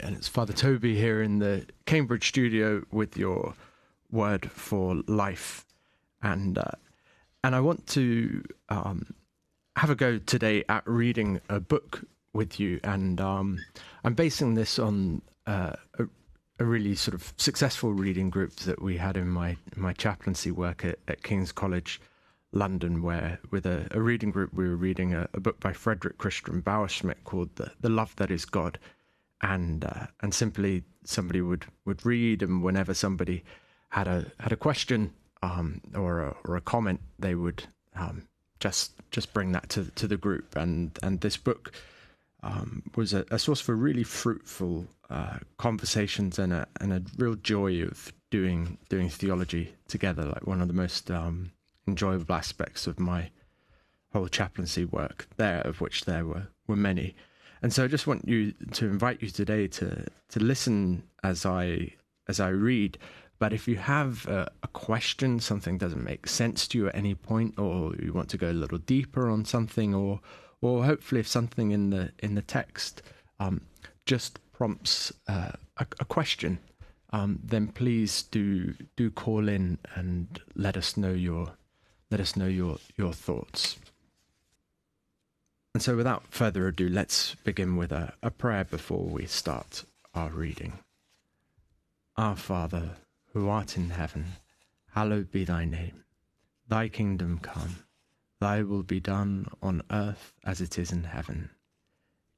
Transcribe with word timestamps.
And 0.00 0.16
it's 0.16 0.28
Father 0.28 0.52
Toby 0.52 0.96
here 0.96 1.22
in 1.22 1.38
the 1.38 1.66
Cambridge 1.86 2.28
studio 2.28 2.84
with 2.90 3.16
your 3.16 3.54
word 4.10 4.50
for 4.50 4.96
life, 5.06 5.64
and 6.22 6.58
uh, 6.58 6.72
and 7.44 7.54
I 7.54 7.60
want 7.60 7.86
to 7.88 8.44
um, 8.68 9.14
have 9.76 9.90
a 9.90 9.94
go 9.94 10.18
today 10.18 10.64
at 10.68 10.86
reading 10.86 11.40
a 11.48 11.60
book 11.60 12.04
with 12.32 12.58
you, 12.58 12.80
and 12.84 13.20
um, 13.20 13.58
I'm 14.04 14.14
basing 14.14 14.54
this 14.54 14.78
on 14.78 15.22
uh, 15.46 15.72
a, 15.98 16.04
a, 16.58 16.64
really 16.64 16.94
sort 16.94 17.14
of 17.14 17.32
successful 17.36 17.92
reading 17.92 18.30
group 18.30 18.56
that 18.56 18.82
we 18.82 18.96
had 18.96 19.16
in 19.16 19.28
my 19.28 19.50
in 19.74 19.82
my 19.82 19.92
chaplaincy 19.92 20.50
work 20.50 20.84
at, 20.84 20.98
at 21.08 21.22
King's 21.22 21.52
College. 21.52 22.00
London, 22.50 23.02
where 23.02 23.38
with 23.50 23.66
a, 23.66 23.86
a 23.90 24.00
reading 24.00 24.30
group 24.30 24.54
we 24.54 24.66
were 24.66 24.74
reading 24.74 25.12
a, 25.12 25.28
a 25.34 25.40
book 25.40 25.60
by 25.60 25.70
Frederick 25.74 26.16
Christian 26.16 26.62
Bauerschmidt 26.62 27.22
called 27.24 27.54
"The, 27.56 27.72
the 27.78 27.90
Love 27.90 28.16
That 28.16 28.30
Is 28.30 28.46
God," 28.46 28.78
and 29.40 29.84
uh, 29.84 30.06
and 30.20 30.34
simply 30.34 30.84
somebody 31.04 31.40
would 31.40 31.66
would 31.84 32.04
read, 32.04 32.42
and 32.42 32.62
whenever 32.62 32.94
somebody 32.94 33.44
had 33.90 34.06
a 34.06 34.26
had 34.40 34.52
a 34.52 34.56
question 34.56 35.12
um, 35.42 35.80
or 35.94 36.20
a, 36.20 36.36
or 36.44 36.56
a 36.56 36.60
comment, 36.60 37.00
they 37.18 37.34
would 37.34 37.64
um, 37.94 38.26
just 38.60 38.92
just 39.10 39.32
bring 39.32 39.52
that 39.52 39.68
to 39.70 39.84
to 39.96 40.06
the 40.06 40.16
group, 40.16 40.56
and 40.56 40.98
and 41.02 41.20
this 41.20 41.36
book 41.36 41.72
um, 42.42 42.82
was 42.94 43.12
a, 43.12 43.24
a, 43.30 43.38
source 43.38 43.60
for 43.60 43.74
really 43.74 44.04
fruitful 44.04 44.86
uh, 45.10 45.38
conversations 45.56 46.38
and 46.38 46.52
a 46.52 46.66
and 46.80 46.92
a 46.92 47.02
real 47.16 47.34
joy 47.34 47.82
of 47.82 48.12
doing 48.30 48.78
doing 48.88 49.08
theology 49.08 49.74
together. 49.88 50.24
Like 50.24 50.46
one 50.46 50.60
of 50.60 50.68
the 50.68 50.74
most 50.74 51.10
um, 51.10 51.52
enjoyable 51.86 52.34
aspects 52.34 52.86
of 52.86 53.00
my 53.00 53.30
whole 54.12 54.28
chaplaincy 54.28 54.84
work 54.84 55.26
there, 55.36 55.60
of 55.62 55.80
which 55.80 56.04
there 56.04 56.24
were 56.24 56.48
were 56.66 56.76
many. 56.76 57.14
And 57.62 57.72
so 57.72 57.84
I 57.84 57.88
just 57.88 58.06
want 58.06 58.28
you 58.28 58.52
to 58.72 58.86
invite 58.86 59.22
you 59.22 59.30
today 59.30 59.66
to 59.68 60.06
to 60.30 60.40
listen 60.40 61.02
as 61.22 61.44
I 61.44 61.94
as 62.28 62.40
I 62.40 62.48
read. 62.48 62.98
But 63.38 63.52
if 63.52 63.68
you 63.68 63.76
have 63.76 64.26
a, 64.26 64.50
a, 64.64 64.68
question, 64.68 65.38
something 65.38 65.78
doesn't 65.78 66.02
make 66.02 66.26
sense 66.26 66.66
to 66.68 66.78
you 66.78 66.88
at 66.88 66.96
any 66.96 67.14
point, 67.14 67.56
or 67.56 67.94
you 67.94 68.12
want 68.12 68.28
to 68.30 68.36
go 68.36 68.50
a 68.50 68.52
little 68.52 68.78
deeper 68.78 69.30
on 69.30 69.44
something, 69.44 69.94
or 69.94 70.20
or 70.60 70.84
hopefully 70.84 71.20
if 71.20 71.28
something 71.28 71.70
in 71.70 71.90
the 71.90 72.12
in 72.18 72.34
the 72.34 72.42
text 72.42 73.02
um, 73.38 73.60
just 74.06 74.40
prompts 74.52 75.12
uh, 75.28 75.52
a, 75.76 75.86
a, 76.00 76.04
question, 76.04 76.58
um, 77.10 77.38
then 77.44 77.68
please 77.68 78.22
do 78.22 78.74
do 78.96 79.10
call 79.10 79.48
in 79.48 79.78
and 79.94 80.40
let 80.56 80.76
us 80.76 80.96
know 80.96 81.12
your 81.12 81.52
let 82.10 82.20
us 82.20 82.36
know 82.36 82.46
your 82.46 82.78
your 82.96 83.12
thoughts. 83.12 83.78
And 85.78 85.82
so, 85.84 85.94
without 85.94 86.24
further 86.32 86.66
ado, 86.66 86.88
let's 86.88 87.36
begin 87.44 87.76
with 87.76 87.92
a, 87.92 88.12
a 88.20 88.32
prayer 88.32 88.64
before 88.64 89.04
we 89.04 89.26
start 89.26 89.84
our 90.12 90.28
reading. 90.28 90.80
Our 92.16 92.34
Father, 92.34 92.96
who 93.32 93.48
art 93.48 93.76
in 93.76 93.90
heaven, 93.90 94.24
hallowed 94.90 95.30
be 95.30 95.44
thy 95.44 95.66
name. 95.66 96.02
Thy 96.66 96.88
kingdom 96.88 97.38
come, 97.38 97.84
thy 98.40 98.64
will 98.64 98.82
be 98.82 98.98
done 98.98 99.46
on 99.62 99.82
earth 99.92 100.32
as 100.44 100.60
it 100.60 100.80
is 100.80 100.90
in 100.90 101.04
heaven. 101.04 101.50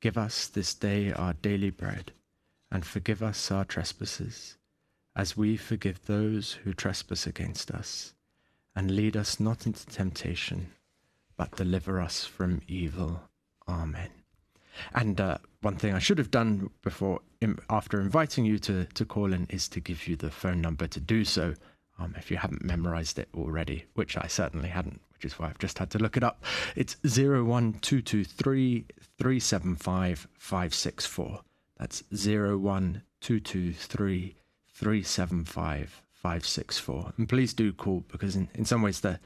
Give 0.03 0.19
us 0.19 0.47
this 0.47 0.75
day 0.75 1.11
our 1.11 1.33
daily 1.33 1.71
bread, 1.71 2.13
and 2.71 2.85
forgive 2.85 3.23
us 3.23 3.51
our 3.51 3.65
trespasses, 3.65 4.59
as 5.17 5.35
we 5.35 5.57
forgive 5.57 6.05
those 6.05 6.53
who 6.65 6.75
trespass 6.75 7.27
against 7.27 7.71
us. 7.71 8.13
And 8.77 8.91
lead 8.91 9.17
us 9.17 9.41
not 9.41 9.65
into 9.65 9.87
temptation, 9.87 10.73
but 11.39 11.57
deliver 11.57 12.03
us 12.03 12.27
from 12.27 12.61
evil. 12.69 13.23
Amen. 13.71 14.11
And 14.95 15.21
uh, 15.21 15.39
one 15.61 15.77
thing 15.77 15.95
I 15.95 15.99
should 15.99 16.19
have 16.19 16.31
done 16.31 16.71
before, 16.83 17.21
after 17.69 18.01
inviting 18.01 18.45
you 18.45 18.59
to, 18.61 18.85
to 18.87 19.05
call 19.05 19.33
in, 19.33 19.49
is 19.51 19.67
to 19.69 19.81
give 19.81 20.07
you 20.09 20.17
the 20.17 20.31
phone 20.31 20.61
number 20.61 20.87
to 20.89 21.01
do 21.01 21.25
so. 21.25 21.55
Um, 21.99 22.15
if 22.17 22.31
you 22.31 22.37
haven't 22.39 22.65
memorized 22.65 23.19
it 23.19 23.29
already, 23.35 23.85
which 23.95 24.17
I 24.17 24.27
certainly 24.27 24.71
hadn't, 24.71 25.03
which 25.13 25.27
is 25.27 25.39
why 25.39 25.49
I've 25.49 25.59
just 25.59 25.79
had 25.79 25.91
to 25.91 25.99
look 25.99 26.17
it 26.17 26.25
up. 26.25 26.43
It's 26.77 26.97
01223 27.05 28.87
375 29.19 30.29
564. 30.39 31.41
That's 31.79 32.03
01223 32.11 34.37
375 34.73 36.03
564. 36.13 37.13
And 37.19 37.29
please 37.29 37.53
do 37.53 37.75
call 37.75 38.03
because, 38.11 38.35
in, 38.35 38.49
in 38.55 38.65
some 38.65 38.81
ways, 38.81 39.01
the 39.01 39.21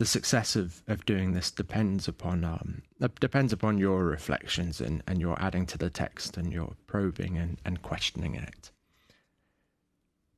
the 0.00 0.06
success 0.06 0.56
of, 0.56 0.82
of 0.88 1.04
doing 1.04 1.34
this 1.34 1.50
depends 1.50 2.08
upon 2.08 2.42
um, 2.42 2.80
depends 3.20 3.52
upon 3.52 3.76
your 3.76 4.02
reflections 4.06 4.80
and, 4.80 5.02
and 5.06 5.20
your 5.20 5.36
adding 5.42 5.66
to 5.66 5.76
the 5.76 5.90
text 5.90 6.38
and 6.38 6.54
your 6.54 6.72
probing 6.86 7.36
and, 7.36 7.58
and 7.66 7.82
questioning 7.82 8.34
it. 8.34 8.70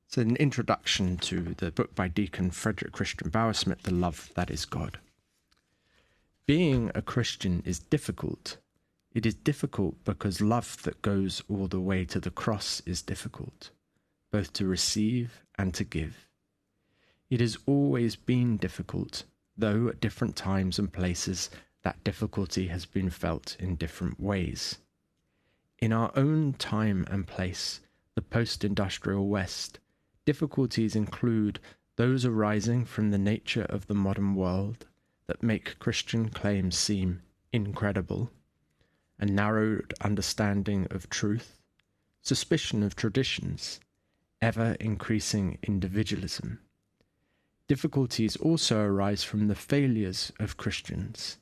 It's 0.05 0.19
an 0.19 0.35
introduction 0.35 1.17
to 1.19 1.55
the 1.59 1.71
book 1.71 1.95
by 1.95 2.09
Deacon 2.09 2.51
Frederick 2.51 2.91
Christian 2.91 3.31
Bauerschmidt, 3.31 3.83
The 3.83 3.95
Love 3.95 4.33
That 4.35 4.51
Is 4.51 4.65
God. 4.65 4.99
Being 6.45 6.91
a 6.97 7.01
Christian 7.01 7.63
is 7.65 7.79
difficult. 7.79 8.57
It 9.15 9.25
is 9.25 9.35
difficult 9.35 9.95
because 10.05 10.41
love 10.41 10.83
that 10.83 11.03
goes 11.03 11.41
all 11.49 11.69
the 11.69 11.79
way 11.79 12.05
to 12.07 12.19
the 12.19 12.33
cross 12.33 12.83
is 12.85 13.01
difficult, 13.01 13.71
both 14.33 14.53
to 14.55 14.67
receive 14.67 15.45
and 15.57 15.73
to 15.75 15.85
give. 15.85 16.27
It 17.31 17.39
has 17.41 17.57
always 17.65 18.17
been 18.17 18.57
difficult 18.57 19.23
though 19.57 19.89
at 19.89 20.01
different 20.01 20.37
times 20.37 20.79
and 20.79 20.93
places 20.93 21.51
that 21.83 22.03
difficulty 22.05 22.69
has 22.69 22.87
been 22.87 23.11
felt 23.11 23.57
in 23.59 23.77
different 23.77 24.21
ways. 24.21 24.79
In 25.79 25.93
our 25.93 26.13
own 26.15 26.53
time 26.55 27.07
and 27.11 27.27
place, 27.27 27.81
the 28.15 28.23
post 28.23 28.65
industrial 28.65 29.29
West, 29.29 29.79
difficulties 30.25 30.95
include 30.95 31.59
those 31.97 32.25
arising 32.25 32.85
from 32.85 33.11
the 33.11 33.19
nature 33.19 33.65
of 33.65 33.87
the 33.87 33.95
modern 33.95 34.35
world 34.35 34.87
that 35.27 35.43
make 35.43 35.79
Christian 35.79 36.29
claims 36.29 36.77
seem 36.77 37.23
incredible, 37.53 38.31
a 39.19 39.27
narrowed 39.27 39.93
understanding 40.01 40.87
of 40.91 41.11
truth, 41.11 41.61
suspicion 42.23 42.83
of 42.83 42.97
traditions, 42.97 43.81
ever 44.41 44.77
increasing 44.81 45.59
individualism. 45.63 46.61
Difficulties 47.73 48.37
also 48.37 48.81
arise 48.81 49.25
from 49.25 49.49
the 49.49 49.55
failures 49.55 50.31
of 50.39 50.59
Christians, 50.59 51.39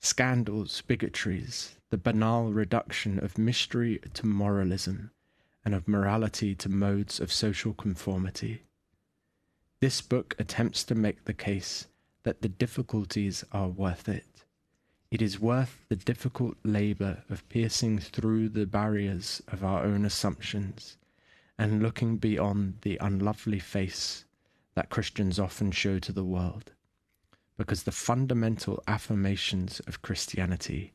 scandals, 0.00 0.82
bigotries, 0.88 1.76
the 1.90 1.96
banal 1.96 2.52
reduction 2.52 3.22
of 3.22 3.38
mystery 3.38 4.00
to 4.14 4.26
moralism, 4.26 5.12
and 5.64 5.76
of 5.76 5.86
morality 5.86 6.56
to 6.56 6.68
modes 6.68 7.20
of 7.20 7.30
social 7.30 7.74
conformity. 7.74 8.64
This 9.78 10.00
book 10.00 10.34
attempts 10.36 10.82
to 10.82 10.96
make 10.96 11.26
the 11.26 11.32
case 11.32 11.86
that 12.24 12.42
the 12.42 12.48
difficulties 12.48 13.44
are 13.52 13.68
worth 13.68 14.08
it. 14.08 14.42
It 15.12 15.22
is 15.22 15.38
worth 15.38 15.78
the 15.88 15.94
difficult 15.94 16.56
labour 16.64 17.22
of 17.30 17.48
piercing 17.48 18.00
through 18.00 18.48
the 18.48 18.66
barriers 18.66 19.42
of 19.46 19.62
our 19.62 19.84
own 19.84 20.04
assumptions 20.04 20.96
and 21.56 21.80
looking 21.80 22.16
beyond 22.16 22.78
the 22.82 22.98
unlovely 23.00 23.60
face 23.60 24.24
that 24.78 24.90
Christians 24.90 25.40
often 25.40 25.72
show 25.72 25.98
to 25.98 26.12
the 26.12 26.22
world, 26.22 26.70
because 27.56 27.82
the 27.82 27.90
fundamental 27.90 28.80
affirmations 28.86 29.80
of 29.88 30.02
Christianity 30.02 30.92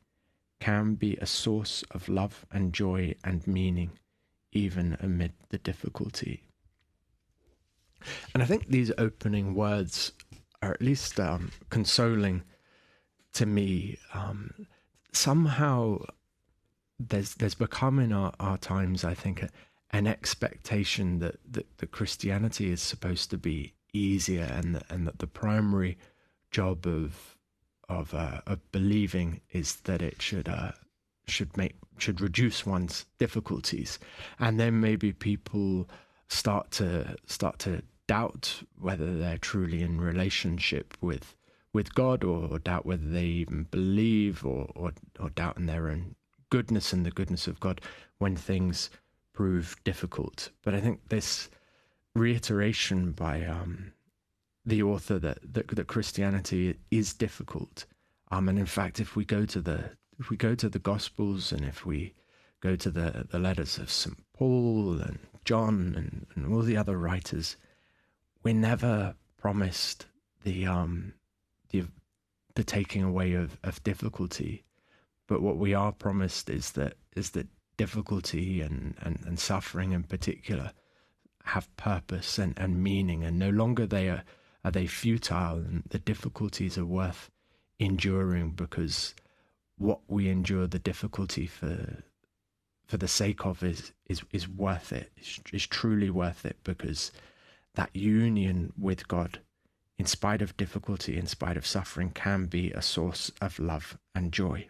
can 0.61 0.95
be 0.95 1.17
a 1.17 1.25
source 1.25 1.83
of 1.91 2.07
love 2.07 2.45
and 2.49 2.71
joy 2.71 3.13
and 3.25 3.45
meaning, 3.45 3.91
even 4.53 4.95
amid 5.01 5.33
the 5.49 5.57
difficulty. 5.57 6.43
And 8.33 8.41
I 8.41 8.45
think 8.45 8.69
these 8.69 8.93
opening 8.97 9.53
words 9.53 10.13
are 10.61 10.71
at 10.71 10.81
least 10.81 11.19
um, 11.19 11.51
consoling 11.69 12.43
to 13.33 13.45
me. 13.45 13.97
Um, 14.13 14.67
somehow, 15.11 16.05
there's 16.97 17.35
there's 17.35 17.55
become 17.55 17.99
in 17.99 18.13
our, 18.13 18.31
our 18.39 18.57
times, 18.57 19.03
I 19.03 19.13
think, 19.13 19.43
a, 19.43 19.49
an 19.93 20.07
expectation 20.07 21.19
that, 21.19 21.35
that, 21.49 21.77
that 21.77 21.91
Christianity 21.91 22.71
is 22.71 22.81
supposed 22.81 23.29
to 23.29 23.37
be 23.37 23.73
easier 23.93 24.43
and 24.43 24.75
that, 24.75 24.83
and 24.89 25.07
that 25.07 25.19
the 25.19 25.27
primary 25.27 25.97
job 26.51 26.85
of 26.85 27.37
of 27.89 28.13
uh, 28.13 28.41
of 28.47 28.59
believing 28.71 29.41
is 29.51 29.75
that 29.83 30.01
it 30.01 30.21
should 30.21 30.49
uh, 30.49 30.71
should 31.27 31.55
make 31.55 31.75
should 31.97 32.19
reduce 32.19 32.65
one's 32.65 33.05
difficulties. 33.19 33.99
And 34.39 34.59
then 34.59 34.79
maybe 34.79 35.13
people 35.13 35.87
start 36.27 36.71
to 36.71 37.15
start 37.27 37.59
to 37.59 37.83
doubt 38.07 38.63
whether 38.79 39.15
they're 39.15 39.37
truly 39.37 39.83
in 39.83 40.01
relationship 40.01 40.97
with 41.01 41.35
with 41.71 41.93
God 41.93 42.23
or, 42.23 42.47
or 42.47 42.59
doubt 42.59 42.85
whether 42.85 43.07
they 43.07 43.25
even 43.25 43.67
believe 43.69 44.43
or, 44.45 44.71
or 44.75 44.93
or 45.19 45.29
doubt 45.29 45.57
in 45.57 45.67
their 45.67 45.89
own 45.89 46.15
goodness 46.49 46.93
and 46.93 47.05
the 47.05 47.11
goodness 47.11 47.47
of 47.47 47.59
God 47.59 47.81
when 48.17 48.35
things 48.35 48.89
prove 49.33 49.75
difficult. 49.83 50.49
But 50.63 50.73
I 50.73 50.79
think 50.79 51.09
this 51.09 51.49
reiteration 52.15 53.11
by 53.11 53.43
um, 53.45 53.93
the 54.65 54.83
author 54.83 55.19
that, 55.19 55.39
that, 55.53 55.67
that 55.69 55.87
Christianity 55.87 56.75
is 56.91 57.13
difficult. 57.13 57.85
Um, 58.31 58.47
and 58.49 58.57
in 58.57 58.65
fact, 58.65 58.99
if 58.99 59.15
we 59.15 59.25
go 59.25 59.45
to 59.45 59.61
the 59.61 59.91
if 60.19 60.29
we 60.29 60.37
go 60.37 60.53
to 60.55 60.69
the 60.69 60.79
Gospels 60.79 61.51
and 61.51 61.65
if 61.65 61.85
we 61.85 62.13
go 62.61 62.75
to 62.75 62.91
the, 62.91 63.25
the 63.29 63.39
letters 63.39 63.77
of 63.79 63.89
St. 63.89 64.15
Paul 64.33 65.01
and 65.01 65.19
John 65.43 65.93
and, 65.97 66.27
and 66.35 66.53
all 66.53 66.61
the 66.61 66.77
other 66.77 66.97
writers, 66.97 67.57
we're 68.43 68.53
never 68.53 69.15
promised 69.37 70.05
the 70.43 70.65
um 70.67 71.13
the 71.69 71.85
the 72.55 72.63
taking 72.63 73.03
away 73.03 73.33
of, 73.33 73.57
of 73.63 73.83
difficulty. 73.83 74.63
But 75.27 75.41
what 75.41 75.57
we 75.57 75.73
are 75.73 75.91
promised 75.91 76.49
is 76.49 76.71
that 76.71 76.93
is 77.15 77.31
that 77.31 77.47
difficulty 77.83 78.61
and, 78.61 78.95
and, 79.05 79.19
and 79.25 79.37
suffering 79.39 79.91
in 79.91 80.03
particular 80.03 80.71
have 81.43 81.75
purpose 81.75 82.37
and, 82.43 82.53
and 82.57 82.81
meaning 82.89 83.23
and 83.23 83.37
no 83.37 83.49
longer 83.49 83.85
they 83.85 84.07
are 84.09 84.23
are 84.65 84.71
they 84.71 84.87
futile 84.87 85.57
and 85.57 85.83
the 85.89 85.99
difficulties 85.99 86.77
are 86.77 86.85
worth 86.85 87.29
enduring 87.79 88.51
because 88.51 89.13
what 89.77 89.99
we 90.07 90.29
endure 90.29 90.67
the 90.67 90.79
difficulty 90.91 91.45
for 91.45 92.03
for 92.85 92.97
the 92.97 93.07
sake 93.07 93.45
of 93.45 93.63
is 93.63 93.91
is 94.07 94.21
is 94.31 94.47
worth 94.47 94.91
it. 94.91 95.11
Is, 95.17 95.39
is 95.51 95.67
truly 95.67 96.09
worth 96.09 96.45
it 96.45 96.57
because 96.63 97.11
that 97.75 97.95
union 97.95 98.73
with 98.77 99.07
God, 99.07 99.39
in 99.97 100.05
spite 100.05 100.41
of 100.41 100.55
difficulty, 100.57 101.17
in 101.17 101.27
spite 101.27 101.57
of 101.57 101.65
suffering, 101.65 102.11
can 102.11 102.45
be 102.45 102.71
a 102.71 102.81
source 102.81 103.31
of 103.41 103.57
love 103.59 103.97
and 104.13 104.31
joy. 104.31 104.67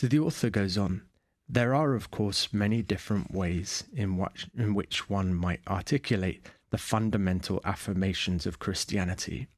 So 0.00 0.06
the 0.06 0.18
author 0.18 0.48
goes 0.48 0.78
on. 0.78 1.02
There 1.46 1.74
are, 1.74 1.92
of 1.94 2.10
course, 2.10 2.54
many 2.54 2.80
different 2.80 3.34
ways 3.34 3.84
in 3.92 4.16
which, 4.16 4.46
in 4.56 4.72
which 4.72 5.10
one 5.10 5.34
might 5.34 5.60
articulate 5.68 6.46
the 6.70 6.78
fundamental 6.78 7.60
affirmations 7.66 8.46
of 8.46 8.58
Christianity. 8.58 9.48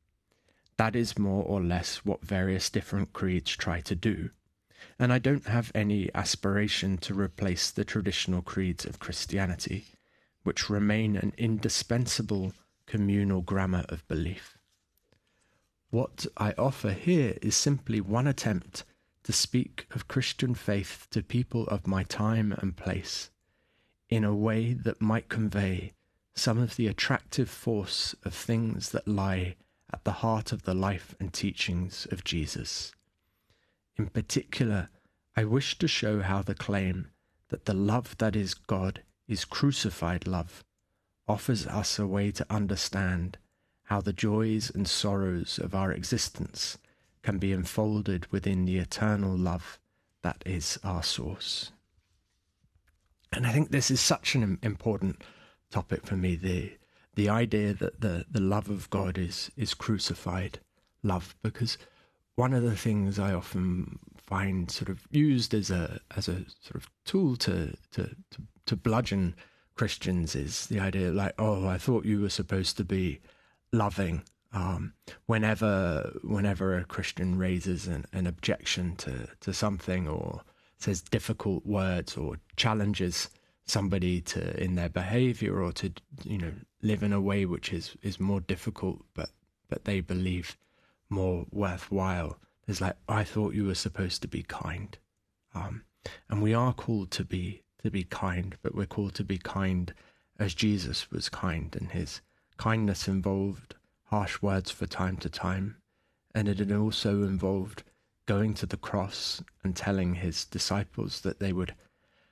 That 0.79 0.97
is 0.97 1.17
more 1.17 1.45
or 1.45 1.63
less 1.63 2.05
what 2.05 2.25
various 2.25 2.71
different 2.71 3.13
creeds 3.13 3.53
try 3.53 3.83
to 3.83 3.95
do 3.95 4.31
and 4.99 5.13
I 5.13 5.21
don't 5.21 5.47
have 5.47 5.71
any 5.77 6.11
aspiration 6.13 6.99
to 6.99 7.15
replace 7.15 7.71
the 7.71 7.85
traditional 7.85 8.43
creeds 8.43 8.85
of 8.85 8.99
Christianity, 8.99 9.87
which 10.43 10.69
remain 10.69 11.15
an 11.15 11.35
indispensable 11.39 12.53
communal 12.87 13.43
grammar 13.43 13.85
of 13.89 14.05
belief. 14.09 14.59
What 15.91 16.27
I 16.37 16.53
offer 16.59 16.91
here 16.91 17.39
is 17.41 17.55
simply 17.55 18.01
one 18.01 18.27
attempt 18.27 18.83
to 19.25 19.33
speak 19.33 19.87
of 19.95 20.09
Christian 20.09 20.55
faith 20.55 21.07
to 21.11 21.23
people 21.23 21.67
of 21.69 21.87
my 21.87 22.03
time 22.03 22.53
and 22.59 22.77
place 22.77 23.31
in 24.09 24.25
a 24.25 24.35
way 24.35 24.73
that 24.73 25.01
might 25.01 25.29
convey 25.29 25.93
some 26.35 26.59
of 26.59 26.77
the 26.77 26.87
attractive 26.87 27.49
force 27.49 28.15
of 28.25 28.35
things 28.35 28.91
that 28.91 29.07
lie 29.07 29.57
at 29.93 30.05
the 30.05 30.13
heart 30.13 30.53
of 30.53 30.63
the 30.63 30.75
life 30.75 31.15
and 31.21 31.33
teachings 31.33 32.07
of 32.11 32.25
Jesus. 32.25 32.93
In 33.97 34.09
particular, 34.09 34.89
I 35.37 35.45
wish 35.45 35.79
to 35.79 35.89
show 35.89 36.21
how 36.21 36.43
the 36.43 36.55
claim 36.55 37.09
that 37.49 37.67
the 37.67 37.75
love 37.75 38.17
that 38.19 38.35
is 38.35 38.55
God 38.55 39.03
is 39.29 39.45
crucified 39.45 40.27
love 40.27 40.65
offers 41.29 41.67
us 41.67 41.99
a 41.99 42.07
way 42.07 42.31
to 42.33 42.47
understand 42.51 43.39
how 43.85 44.01
the 44.01 44.13
joys 44.13 44.71
and 44.71 44.89
sorrows 44.89 45.59
of 45.59 45.75
our 45.75 45.93
existence 45.93 46.79
can 47.23 47.39
be 47.39 47.53
enfolded 47.53 48.27
within 48.33 48.65
the 48.65 48.79
eternal 48.79 49.37
love 49.37 49.79
that 50.23 50.43
is 50.47 50.79
our 50.85 51.03
source. 51.03 51.73
And 53.33 53.47
I 53.47 53.53
think 53.53 53.71
this 53.71 53.91
is 53.91 54.01
such 54.01 54.35
an 54.35 54.59
important 54.63 55.23
topic 55.71 56.07
for 56.07 56.17
me 56.17 56.37
the 56.37 56.73
the 57.15 57.29
idea 57.29 57.75
that 57.75 58.01
the, 58.01 58.25
the 58.31 58.41
love 58.41 58.69
of 58.69 58.89
God 58.91 59.19
is 59.19 59.51
is 59.57 59.75
crucified 59.75 60.59
love 61.03 61.35
because 61.43 61.79
one 62.35 62.55
of 62.55 62.63
the 62.63 62.77
things 62.77 63.19
I 63.19 63.35
often 63.35 63.99
find 64.17 64.71
sort 64.71 64.89
of 64.89 65.07
used 65.11 65.55
as 65.55 65.71
a 65.71 66.01
as 66.17 66.29
a 66.29 66.45
sort 66.61 66.77
of 66.77 66.91
tool 67.05 67.37
to 67.37 67.77
to 67.93 68.15
to, 68.31 68.43
to 68.67 68.77
bludgeon 68.77 69.35
Christians 69.75 70.35
is 70.35 70.67
the 70.67 70.81
idea 70.81 71.11
like, 71.11 71.35
oh, 71.39 71.67
I 71.67 71.79
thought 71.79 72.05
you 72.05 72.21
were 72.21 72.31
supposed 72.31 72.77
to 72.77 72.85
be 72.85 73.21
loving. 73.73 74.23
Um, 74.53 74.93
whenever 75.27 76.19
whenever 76.23 76.77
a 76.77 76.85
Christian 76.85 77.39
raises 77.39 77.87
an, 77.87 78.05
an 78.13 78.27
objection 78.27 78.97
to, 78.97 79.29
to 79.41 79.55
something 79.55 80.07
or 80.07 80.43
says 80.77 81.01
difficult 81.01 81.65
words 81.65 82.17
or 82.17 82.37
challenges 82.57 83.31
somebody 83.65 84.21
to 84.21 84.63
in 84.63 84.75
their 84.75 84.91
behavior 84.91 85.63
or 85.63 85.73
to 85.73 85.93
you 86.25 86.37
know 86.37 86.53
live 86.83 87.03
in 87.03 87.13
a 87.13 87.21
way 87.21 87.47
which 87.47 87.73
is 87.73 87.97
is 88.03 88.21
more 88.21 88.41
difficult 88.41 89.03
but 89.15 89.31
but 89.71 89.85
they 89.85 90.01
believe 90.01 90.59
more 91.13 91.47
worthwhile. 91.53 92.39
There's 92.67 92.81
like, 92.81 92.97
I 93.09 93.23
thought 93.23 93.55
you 93.55 93.67
were 93.67 93.75
supposed 93.75 94.23
to 94.23 94.29
be 94.29 94.43
kind. 94.43 94.97
Um, 95.55 95.83
and 96.29 96.43
we 96.43 96.55
are 96.55 96.73
called 96.73 97.11
to 97.13 97.25
be 97.25 97.63
to 97.83 97.91
be 97.91 98.05
kind, 98.05 98.57
but 98.63 98.75
we're 98.75 98.87
called 98.87 99.15
to 99.15 99.25
be 99.25 99.39
kind 99.39 99.93
as 100.39 100.55
Jesus 100.55 101.11
was 101.11 101.29
kind, 101.29 101.75
and 101.75 101.91
his 101.91 102.21
kindness 102.57 103.09
involved 103.09 103.75
harsh 104.13 104.43
words 104.43 104.71
for 104.71 104.87
time 104.87 105.17
to 105.17 105.31
time, 105.31 105.77
and 106.35 106.47
it 106.47 106.59
had 106.59 106.71
also 106.71 107.23
involved 107.23 107.83
going 108.27 108.53
to 108.53 108.67
the 108.67 108.77
cross 108.77 109.43
and 109.65 109.75
telling 109.75 110.17
his 110.17 110.45
disciples 110.45 111.23
that 111.23 111.41
they 111.41 111.51
would 111.51 111.75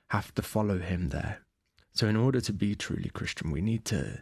have 0.09 0.31
to 0.35 0.43
follow 0.43 0.77
him 0.77 1.09
there. 1.09 1.39
So 1.91 2.05
in 2.07 2.15
order 2.15 2.39
to 2.39 2.53
be 2.53 2.75
truly 2.75 3.09
Christian, 3.09 3.49
we 3.49 3.61
need 3.61 3.83
to 3.85 4.21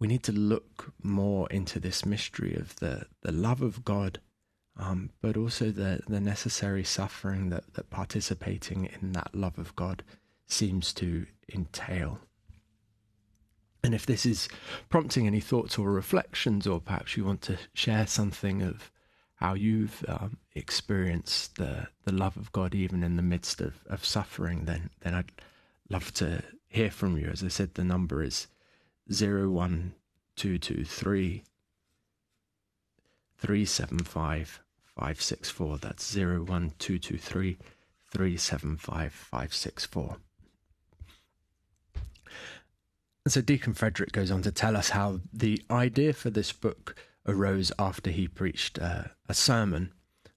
we 0.00 0.08
need 0.08 0.24
to 0.24 0.32
look 0.32 0.92
more 1.00 1.48
into 1.50 1.78
this 1.78 2.04
mystery 2.04 2.54
of 2.56 2.74
the, 2.76 3.06
the 3.22 3.30
love 3.30 3.62
of 3.62 3.84
God, 3.84 4.18
um, 4.76 5.10
but 5.22 5.36
also 5.36 5.70
the, 5.70 6.00
the 6.08 6.20
necessary 6.20 6.82
suffering 6.82 7.50
that, 7.50 7.74
that 7.74 7.90
participating 7.90 8.88
in 9.00 9.12
that 9.12 9.32
love 9.32 9.58
of 9.58 9.76
God 9.76 10.02
seems 10.48 10.92
to 10.94 11.26
entail. 11.54 12.18
And 13.82 13.94
if 13.94 14.04
this 14.04 14.26
is 14.26 14.46
prompting 14.88 15.26
any 15.26 15.40
thoughts 15.40 15.78
or 15.78 15.90
reflections, 15.90 16.66
or 16.66 16.80
perhaps 16.80 17.16
you 17.16 17.24
want 17.24 17.40
to 17.42 17.56
share 17.72 18.06
something 18.06 18.60
of 18.62 18.90
how 19.36 19.54
you've 19.54 20.04
um, 20.06 20.36
experienced 20.54 21.56
the, 21.56 21.88
the 22.04 22.12
love 22.12 22.36
of 22.36 22.52
God 22.52 22.74
even 22.74 23.02
in 23.02 23.16
the 23.16 23.22
midst 23.22 23.62
of, 23.62 23.82
of 23.86 24.04
suffering, 24.04 24.66
then, 24.66 24.90
then 25.00 25.14
I'd 25.14 25.32
love 25.88 26.12
to 26.14 26.42
hear 26.68 26.90
from 26.90 27.16
you. 27.16 27.28
As 27.28 27.42
I 27.42 27.48
said, 27.48 27.72
the 27.74 27.84
number 27.84 28.22
is 28.22 28.48
01223 29.08 31.44
375 33.38 34.60
564. 34.84 35.78
That's 35.78 36.14
01223 36.14 37.56
375 38.10 39.12
564 39.12 40.16
so 43.28 43.40
Deacon 43.40 43.74
Frederick 43.74 44.12
goes 44.12 44.30
on 44.30 44.42
to 44.42 44.50
tell 44.50 44.76
us 44.76 44.90
how 44.90 45.20
the 45.32 45.62
idea 45.70 46.12
for 46.12 46.30
this 46.30 46.52
book 46.52 46.96
arose 47.26 47.70
after 47.78 48.10
he 48.10 48.26
preached 48.26 48.78
uh, 48.78 49.04
a 49.28 49.34
sermon 49.34 49.92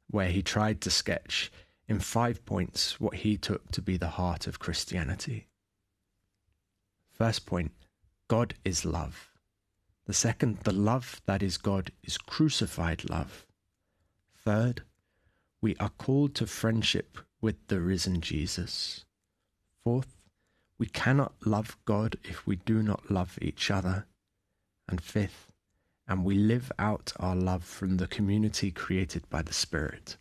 where 0.10 0.28
he 0.28 0.42
tried 0.42 0.82
to 0.82 0.90
sketch 0.90 1.52
in 1.88 2.00
five 2.00 2.46
points 2.46 3.00
what 3.00 3.16
he 3.16 3.38
took 3.38 3.72
to 3.72 3.82
be 3.82 3.98
the 3.98 4.10
heart 4.10 4.48
of 4.48 4.60
Christianity. 4.60 5.48
First 7.12 7.46
point 7.46 7.72
God 8.28 8.56
is 8.66 8.86
love. 8.86 9.30
The 10.06 10.14
second, 10.14 10.60
the 10.60 10.74
love 10.74 11.22
that 11.26 11.42
is 11.42 11.58
God 11.58 11.92
is 12.04 12.18
crucified 12.18 13.10
love. 13.10 13.46
Third, 14.36 14.84
we 15.62 15.78
are 15.80 15.92
called 15.98 16.36
to 16.36 16.48
friendship 16.48 17.18
with 17.40 17.56
the 17.68 17.80
risen 17.80 18.20
Jesus. 18.20 19.06
Fourth, 19.84 20.23
we 20.78 20.88
cannot 20.88 21.34
love 21.46 21.78
God 21.86 22.18
if 22.24 22.46
we 22.46 22.58
do 22.58 22.82
not 22.82 23.10
love 23.12 23.38
each 23.42 23.72
other. 23.72 24.06
And 24.88 25.02
fifth, 25.02 25.54
and 26.08 26.26
we 26.26 26.36
live 26.36 26.72
out 26.78 27.14
our 27.18 27.36
love 27.36 27.64
from 27.64 27.98
the 27.98 28.08
community 28.08 28.70
created 28.70 29.30
by 29.30 29.42
the 29.42 29.54
Spirit. 29.54 30.18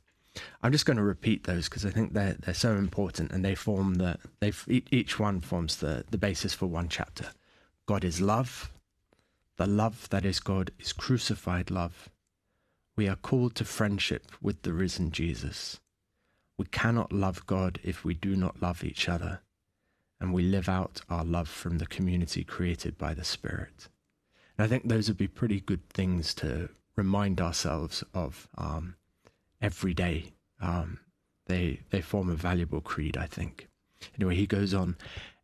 I'm 0.62 0.72
just 0.72 0.86
going 0.86 0.96
to 0.96 1.02
repeat 1.02 1.44
those 1.44 1.68
because 1.68 1.84
I 1.84 1.90
think 1.90 2.12
they're 2.12 2.36
they're 2.40 2.54
so 2.54 2.76
important 2.76 3.32
and 3.32 3.44
they 3.44 3.54
form 3.54 3.94
the 3.94 4.18
they 4.40 4.52
each 4.68 5.18
one 5.18 5.40
forms 5.40 5.76
the 5.76 6.04
the 6.10 6.18
basis 6.18 6.54
for 6.54 6.66
one 6.66 6.88
chapter. 6.88 7.32
God 7.86 8.04
is 8.04 8.20
love. 8.20 8.70
The 9.56 9.66
love 9.66 10.08
that 10.10 10.24
is 10.24 10.40
God 10.40 10.70
is 10.78 10.92
crucified 10.92 11.70
love. 11.70 12.08
We 12.96 13.08
are 13.08 13.16
called 13.16 13.54
to 13.56 13.64
friendship 13.64 14.32
with 14.40 14.62
the 14.62 14.72
risen 14.72 15.10
Jesus. 15.10 15.80
We 16.56 16.66
cannot 16.66 17.12
love 17.12 17.46
God 17.46 17.80
if 17.82 18.04
we 18.04 18.14
do 18.14 18.36
not 18.36 18.62
love 18.62 18.84
each 18.84 19.08
other, 19.08 19.40
and 20.22 20.32
we 20.32 20.44
live 20.44 20.68
out 20.68 21.02
our 21.10 21.24
love 21.24 21.48
from 21.48 21.78
the 21.78 21.86
community 21.86 22.44
created 22.44 22.96
by 22.96 23.12
the 23.12 23.24
Spirit. 23.24 23.88
And 24.56 24.64
I 24.64 24.68
think 24.68 24.88
those 24.88 25.08
would 25.08 25.18
be 25.18 25.26
pretty 25.26 25.60
good 25.60 25.86
things 25.90 26.32
to 26.34 26.68
remind 26.94 27.40
ourselves 27.40 28.04
of 28.14 28.48
um, 28.56 28.94
every 29.60 29.92
day. 29.92 30.32
Um, 30.60 31.00
they 31.46 31.80
they 31.90 32.00
form 32.00 32.30
a 32.30 32.34
valuable 32.34 32.80
creed, 32.80 33.16
I 33.16 33.26
think. 33.26 33.66
Anyway, 34.14 34.36
he 34.36 34.46
goes 34.46 34.72
on. 34.72 34.96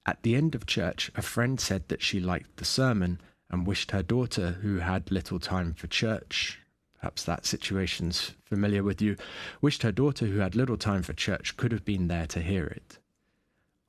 At 0.07 0.23
the 0.23 0.37
end 0.37 0.55
of 0.55 0.65
church, 0.65 1.11
a 1.17 1.23
friend 1.23 1.61
said 1.61 1.89
that 1.89 2.01
she 2.01 2.21
liked 2.21 2.59
the 2.59 2.65
sermon 2.65 3.21
and 3.51 3.67
wished 3.67 3.91
her 3.91 4.05
daughter, 4.05 4.59
who 4.63 4.79
had 4.79 5.11
little 5.11 5.41
time 5.41 5.75
for 5.75 5.89
church, 5.89 6.61
perhaps 7.01 7.25
that 7.25 7.47
situation's 7.47 8.33
familiar 8.45 8.85
with 8.85 9.03
you, 9.03 9.17
wished 9.61 9.83
her 9.83 9.93
daughter, 9.93 10.27
who 10.27 10.39
had 10.39 10.55
little 10.55 10.77
time 10.77 11.03
for 11.03 11.15
church, 11.15 11.57
could 11.57 11.73
have 11.73 11.85
been 11.85 12.07
there 12.07 12.29
to 12.29 12.41
hear 12.41 12.67
it. 12.67 12.99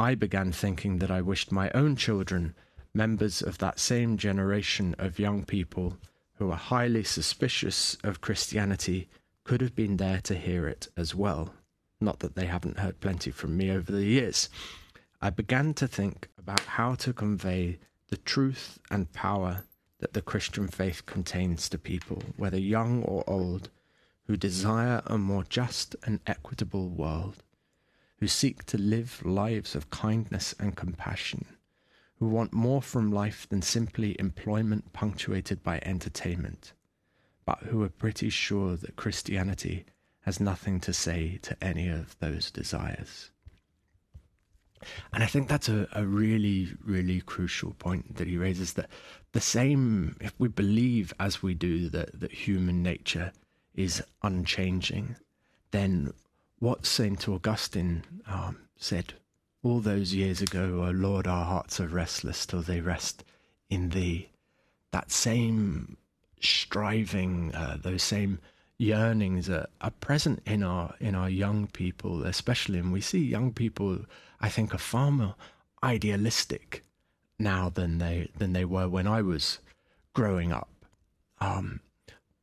I 0.02 0.16
began 0.16 0.54
thinking 0.54 1.00
that 1.00 1.12
I 1.12 1.22
wished 1.22 1.52
my 1.52 1.70
own 1.72 1.98
children, 1.98 2.56
members 2.94 3.42
of 3.42 3.58
that 3.58 3.80
same 3.80 4.16
generation 4.16 4.96
of 4.98 5.20
young 5.20 5.44
people 5.44 5.98
who 6.36 6.50
are 6.52 6.58
highly 6.58 7.04
suspicious 7.04 7.98
of 8.02 8.22
Christianity, 8.22 9.10
could 9.44 9.60
have 9.60 9.76
been 9.76 9.98
there 9.98 10.22
to 10.22 10.36
hear 10.36 10.70
it 10.70 10.88
as 10.96 11.14
well. 11.14 11.54
Not 12.00 12.20
that 12.20 12.36
they 12.36 12.46
haven't 12.46 12.80
heard 12.80 13.02
plenty 13.02 13.30
from 13.30 13.58
me 13.58 13.72
over 13.72 13.92
the 13.92 14.06
years. 14.06 14.48
I 15.22 15.32
began 15.32 15.74
to 15.74 15.88
think 15.88 16.30
about 16.38 16.62
how 16.62 16.96
to 16.96 17.12
convey 17.12 17.80
the 18.08 18.18
truth 18.18 18.80
and 18.90 19.12
power 19.12 19.66
that 20.00 20.14
the 20.14 20.22
Christian 20.22 20.70
faith 20.70 21.06
contains 21.06 21.68
to 21.68 21.78
people, 21.78 22.24
whether 22.38 22.58
young 22.58 23.04
or 23.04 23.26
old, 23.28 23.70
who 24.28 24.38
desire 24.38 25.02
a 25.06 25.18
more 25.18 25.44
just 25.44 25.98
and 26.06 26.22
equitable 26.26 26.88
world, 26.88 27.44
who 28.20 28.28
seek 28.28 28.66
to 28.66 28.78
live 28.78 29.22
lives 29.26 29.76
of 29.76 29.90
kindness 29.90 30.54
and 30.60 30.76
compassion, 30.76 31.46
who 32.18 32.28
want 32.28 32.54
more 32.54 32.82
from 32.82 33.12
life 33.12 33.48
than 33.50 33.62
simply 33.62 34.16
employment 34.20 34.92
punctuated 34.92 35.64
by 35.64 35.80
entertainment, 35.84 36.74
but 37.46 37.60
who 37.60 37.82
are 37.82 37.90
pretty 37.90 38.30
sure 38.30 38.76
that 38.76 38.98
Christianity 38.98 39.86
has 40.22 40.40
nothing 40.40 40.80
to 40.82 40.94
say 40.94 41.40
to 41.42 41.56
any 41.64 41.88
of 41.88 42.18
those 42.20 42.52
desires. 42.52 43.32
And 45.12 45.24
I 45.24 45.28
think 45.28 45.48
that's 45.48 45.70
a, 45.70 45.88
a 45.94 46.06
really, 46.06 46.70
really 46.84 47.22
crucial 47.22 47.74
point 47.74 48.18
that 48.18 48.28
he 48.28 48.38
raises 48.38 48.74
that 48.74 48.90
the 49.32 49.42
same, 49.42 50.16
if 50.22 50.34
we 50.38 50.48
believe 50.48 51.14
as 51.20 51.44
we 51.44 51.54
do 51.54 51.90
that, 51.90 52.20
that 52.20 52.32
human 52.32 52.82
nature 52.82 53.32
is 53.76 54.04
unchanging, 54.24 55.16
then 55.72 56.14
what 56.60 56.86
St. 56.86 57.28
Augustine 57.28 58.04
um, 58.28 58.58
said 58.78 59.14
all 59.64 59.80
those 59.80 60.14
years 60.14 60.42
ago, 60.42 60.86
O 60.86 60.92
Lord, 60.92 61.28
our 61.28 61.46
hearts 61.46 61.80
are 61.80 61.88
restless 61.88 62.46
till 62.46 62.62
they 62.62 62.82
rest 62.82 63.24
in 63.70 63.90
Thee. 63.90 64.30
That 64.92 65.12
same 65.12 65.98
striving, 66.40 67.54
uh, 67.54 67.78
those 67.82 68.04
same 68.04 68.40
yearnings 68.78 69.50
are, 69.50 69.68
are 69.82 69.92
present 69.92 70.42
in 70.46 70.64
our 70.64 70.96
in 71.00 71.14
our 71.16 71.30
young 71.30 71.68
people, 71.68 72.24
especially, 72.24 72.80
and 72.80 72.92
we 72.92 73.02
see 73.02 73.20
young 73.20 73.54
people, 73.54 74.00
I 74.40 74.50
think, 74.50 74.74
are 74.74 74.80
far 74.80 75.12
more 75.12 75.36
idealistic 75.84 76.84
now 77.38 77.70
than 77.70 77.98
they 78.00 78.30
than 78.38 78.54
they 78.54 78.66
were 78.66 78.88
when 78.88 79.08
I 79.08 79.22
was 79.22 79.60
growing 80.14 80.52
up. 80.52 80.70
Um, 81.42 81.82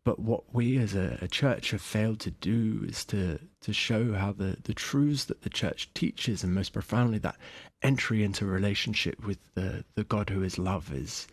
but 0.06 0.20
what 0.20 0.44
we 0.54 0.78
as 0.78 0.94
a, 0.94 1.18
a, 1.20 1.26
church 1.26 1.72
have 1.72 1.82
failed 1.82 2.20
to 2.20 2.30
do 2.30 2.84
is 2.86 3.04
to 3.04 3.40
to 3.60 3.72
show 3.72 4.12
how 4.12 4.30
the, 4.30 4.56
the 4.62 4.72
truths 4.72 5.24
that 5.24 5.42
the 5.42 5.50
church 5.50 5.92
teaches, 5.94 6.44
and 6.44 6.54
most 6.54 6.72
profoundly 6.72 7.18
that 7.18 7.34
entry 7.82 8.22
into 8.22 8.46
relationship 8.46 9.26
with 9.26 9.38
the, 9.54 9.84
the 9.96 10.04
God 10.04 10.30
who 10.30 10.44
is 10.44 10.60
love 10.60 10.92
is 10.92 11.26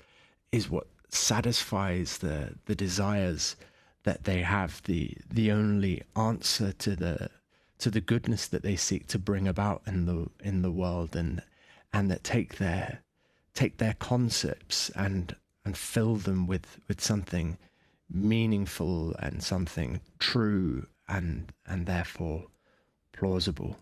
is 0.51 0.71
what 0.71 0.87
satisfies 1.09 2.17
the 2.17 2.55
the 2.65 2.73
desires 2.73 3.55
that 4.05 4.23
they 4.23 4.41
have 4.41 4.81
the 4.85 5.15
the 5.29 5.51
only 5.51 6.01
answer 6.15 6.71
to 6.71 6.95
the 6.95 7.29
to 7.77 7.91
the 7.91 8.01
goodness 8.01 8.47
that 8.47 8.63
they 8.63 8.75
seek 8.75 9.05
to 9.05 9.19
bring 9.19 9.47
about 9.47 9.83
in 9.85 10.07
the 10.07 10.25
in 10.43 10.63
the 10.63 10.71
world 10.71 11.15
and 11.15 11.43
and 11.93 12.09
that 12.09 12.23
take 12.23 12.57
their 12.57 13.03
take 13.53 13.77
their 13.77 13.93
concepts 13.99 14.89
and 14.95 15.35
and 15.63 15.77
fill 15.77 16.15
them 16.15 16.47
with 16.47 16.79
with 16.87 16.99
something 16.99 17.59
meaningful 18.13 19.15
and 19.19 19.43
something 19.43 19.99
true 20.19 20.85
and 21.07 21.51
and 21.65 21.85
therefore 21.85 22.45
plausible. 23.11 23.77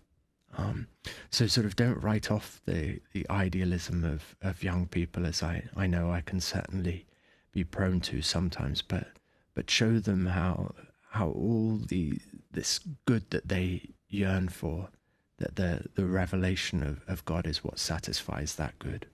Um, 0.58 0.88
so 1.30 1.48
sort 1.48 1.66
of 1.66 1.76
don't 1.76 2.02
write 2.02 2.30
off 2.30 2.62
the, 2.66 3.00
the 3.14 3.26
idealism 3.30 4.04
of, 4.04 4.36
of 4.42 4.64
young 4.64 4.86
people 4.86 5.26
as 5.26 5.42
I, 5.42 5.64
I 5.78 5.88
know 5.88 6.12
I 6.12 6.20
can 6.20 6.42
certainly 6.42 7.06
be 7.54 7.64
prone 7.64 8.02
to 8.02 8.22
sometimes, 8.22 8.82
but 8.82 9.08
but 9.54 9.70
show 9.70 10.00
them 10.00 10.26
how 10.28 10.74
how 11.10 11.30
all 11.30 11.78
the 11.88 12.20
this 12.52 12.80
good 13.06 13.30
that 13.32 13.48
they 13.48 13.90
yearn 14.10 14.50
for, 14.50 14.90
that 15.38 15.56
the 15.56 15.86
the 15.96 16.06
revelation 16.06 16.84
of, 16.84 17.02
of 17.08 17.26
God 17.26 17.48
is 17.48 17.64
what 17.64 17.80
satisfies 17.80 18.56
that 18.56 18.78
good. 18.80 19.08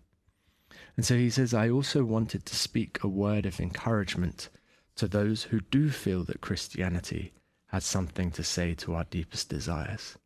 And 0.95 1.05
so 1.05 1.15
he 1.15 1.29
says, 1.29 1.53
I 1.53 1.69
also 1.69 2.03
wanted 2.03 2.45
to 2.47 2.55
speak 2.55 3.03
a 3.03 3.07
word 3.07 3.45
of 3.45 3.59
encouragement 3.59 4.49
to 4.97 5.07
those 5.07 5.43
who 5.43 5.61
do 5.61 5.89
feel 5.89 6.23
that 6.25 6.41
Christianity 6.41 7.33
has 7.67 7.85
something 7.85 8.31
to 8.31 8.43
say 8.43 8.73
to 8.75 8.95
our 8.95 9.05
deepest 9.05 9.49
desires, 9.49 10.17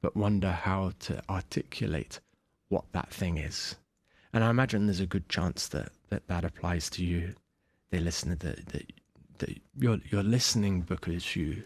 but 0.00 0.16
wonder 0.16 0.52
how 0.52 0.92
to 1.00 1.22
articulate 1.28 2.20
what 2.68 2.84
that 2.92 3.10
thing 3.10 3.38
is. 3.38 3.76
And 4.32 4.44
I 4.44 4.50
imagine 4.50 4.86
there's 4.86 5.00
a 5.00 5.06
good 5.06 5.28
chance 5.28 5.68
that 5.68 5.90
that, 6.10 6.26
that 6.28 6.44
applies 6.44 6.90
to 6.90 7.04
you, 7.04 7.34
the 7.90 8.00
listener, 8.00 8.36
that, 8.36 8.66
that, 8.66 8.92
that 9.38 9.60
you're, 9.78 9.98
you're 10.10 10.22
listening 10.22 10.82
because 10.82 11.36
you, 11.36 11.62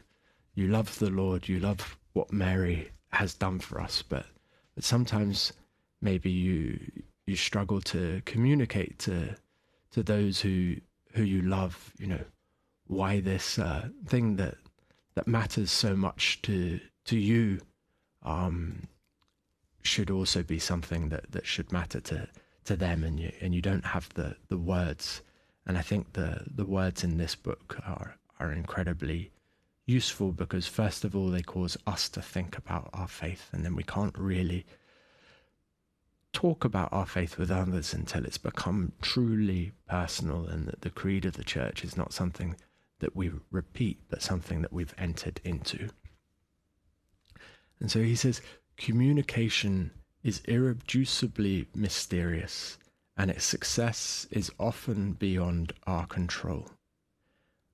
you 0.55 0.69
love 0.69 0.99
the 0.99 1.11
Lord, 1.11 1.49
you 1.49 1.61
love 1.61 1.99
what 2.13 2.33
Mary 2.33 2.91
has 3.13 3.35
done 3.35 3.59
for 3.59 3.81
us, 3.81 4.03
but, 4.03 4.27
but 4.75 4.85
sometimes 4.85 5.53
maybe 6.01 6.31
you, 6.31 6.79
you 7.27 7.37
struggle 7.37 7.81
to 7.83 8.23
communicate 8.25 8.99
to, 9.01 9.35
to 9.93 10.03
those 10.03 10.41
who, 10.41 10.77
who 11.13 11.23
you 11.23 11.43
love, 11.43 11.93
you 11.99 12.07
know, 12.07 12.25
why 12.91 13.21
this 13.21 13.59
uh, 13.59 13.89
thing 14.07 14.37
that 14.37 14.57
that 15.15 15.29
matters 15.29 15.71
so 15.71 15.95
much 15.95 16.43
to 16.43 16.81
to 17.05 17.17
you 17.17 17.61
um, 18.23 18.89
should 19.83 20.11
also 20.11 20.43
be 20.43 20.59
something 20.59 21.09
that, 21.09 21.31
that 21.33 21.47
should 21.47 21.73
matter 21.73 22.01
to, 22.01 22.29
to 22.65 22.77
them 22.77 23.03
and 23.05 23.19
you 23.19 23.33
and 23.41 23.55
you 23.55 23.63
don't 23.63 23.87
have 23.87 24.09
the, 24.15 24.37
the 24.49 24.59
words. 24.59 25.23
And 25.67 25.79
I 25.79 25.83
think 25.83 26.13
the, 26.13 26.45
the 26.47 26.65
words 26.65 27.05
in 27.05 27.17
this 27.17 27.35
book 27.35 27.79
are 27.87 28.17
are 28.39 28.53
incredibly 28.53 29.31
useful 29.87 30.33
because 30.33 30.67
first 30.67 31.05
of 31.05 31.15
all 31.15 31.29
they 31.29 31.43
cause 31.43 31.77
us 31.87 32.09
to 32.09 32.23
think 32.23 32.57
about 32.59 32.91
our 32.93 33.09
faith 33.09 33.51
and 33.53 33.65
then 33.65 33.75
we 33.75 33.83
can't 33.83 34.17
really 34.17 34.65
talk 36.33 36.65
about 36.65 36.93
our 36.93 37.07
faith 37.07 37.39
with 37.39 37.51
others 37.51 37.93
until 37.93 38.25
it's 38.25 38.39
become 38.39 38.93
truly 39.03 39.73
personal 39.89 40.47
and 40.47 40.69
that 40.69 40.81
the 40.83 40.91
creed 40.91 41.25
of 41.25 41.33
the 41.35 41.45
church 41.45 41.85
is 41.85 41.97
not 41.97 42.13
something 42.13 42.55
that 43.01 43.17
we 43.17 43.31
repeat, 43.51 43.99
but 44.09 44.23
something 44.23 44.63
that 44.63 44.73
we've 44.73 44.95
entered 44.97 45.41
into. 45.45 45.89
And 47.81 47.91
so 47.91 48.03
he 48.03 48.15
says, 48.15 48.41
communication 48.77 49.91
is 50.23 50.41
irreducibly 50.43 51.67
mysterious, 51.75 52.79
and 53.17 53.31
its 53.31 53.45
success 53.45 54.27
is 54.31 54.51
often 54.59 55.13
beyond 55.13 55.73
our 55.87 56.07
control. 56.07 56.71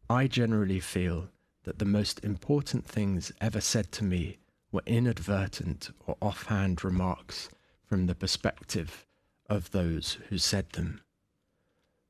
I 0.09 0.27
generally 0.29 0.81
feel 0.81 1.29
that 1.65 1.79
the 1.81 1.85
most 1.85 2.25
important 2.25 2.87
things 2.87 3.33
ever 3.41 3.61
said 3.61 3.91
to 3.93 4.05
me 4.05 4.39
were 4.71 4.83
inadvertent 4.87 5.91
or 6.07 6.17
offhand 6.23 6.85
remarks 6.85 7.49
from 7.85 8.07
the 8.07 8.15
perspective 8.15 9.05
of 9.49 9.71
those 9.73 10.19
who 10.29 10.39
said 10.39 10.71
them. 10.71 11.01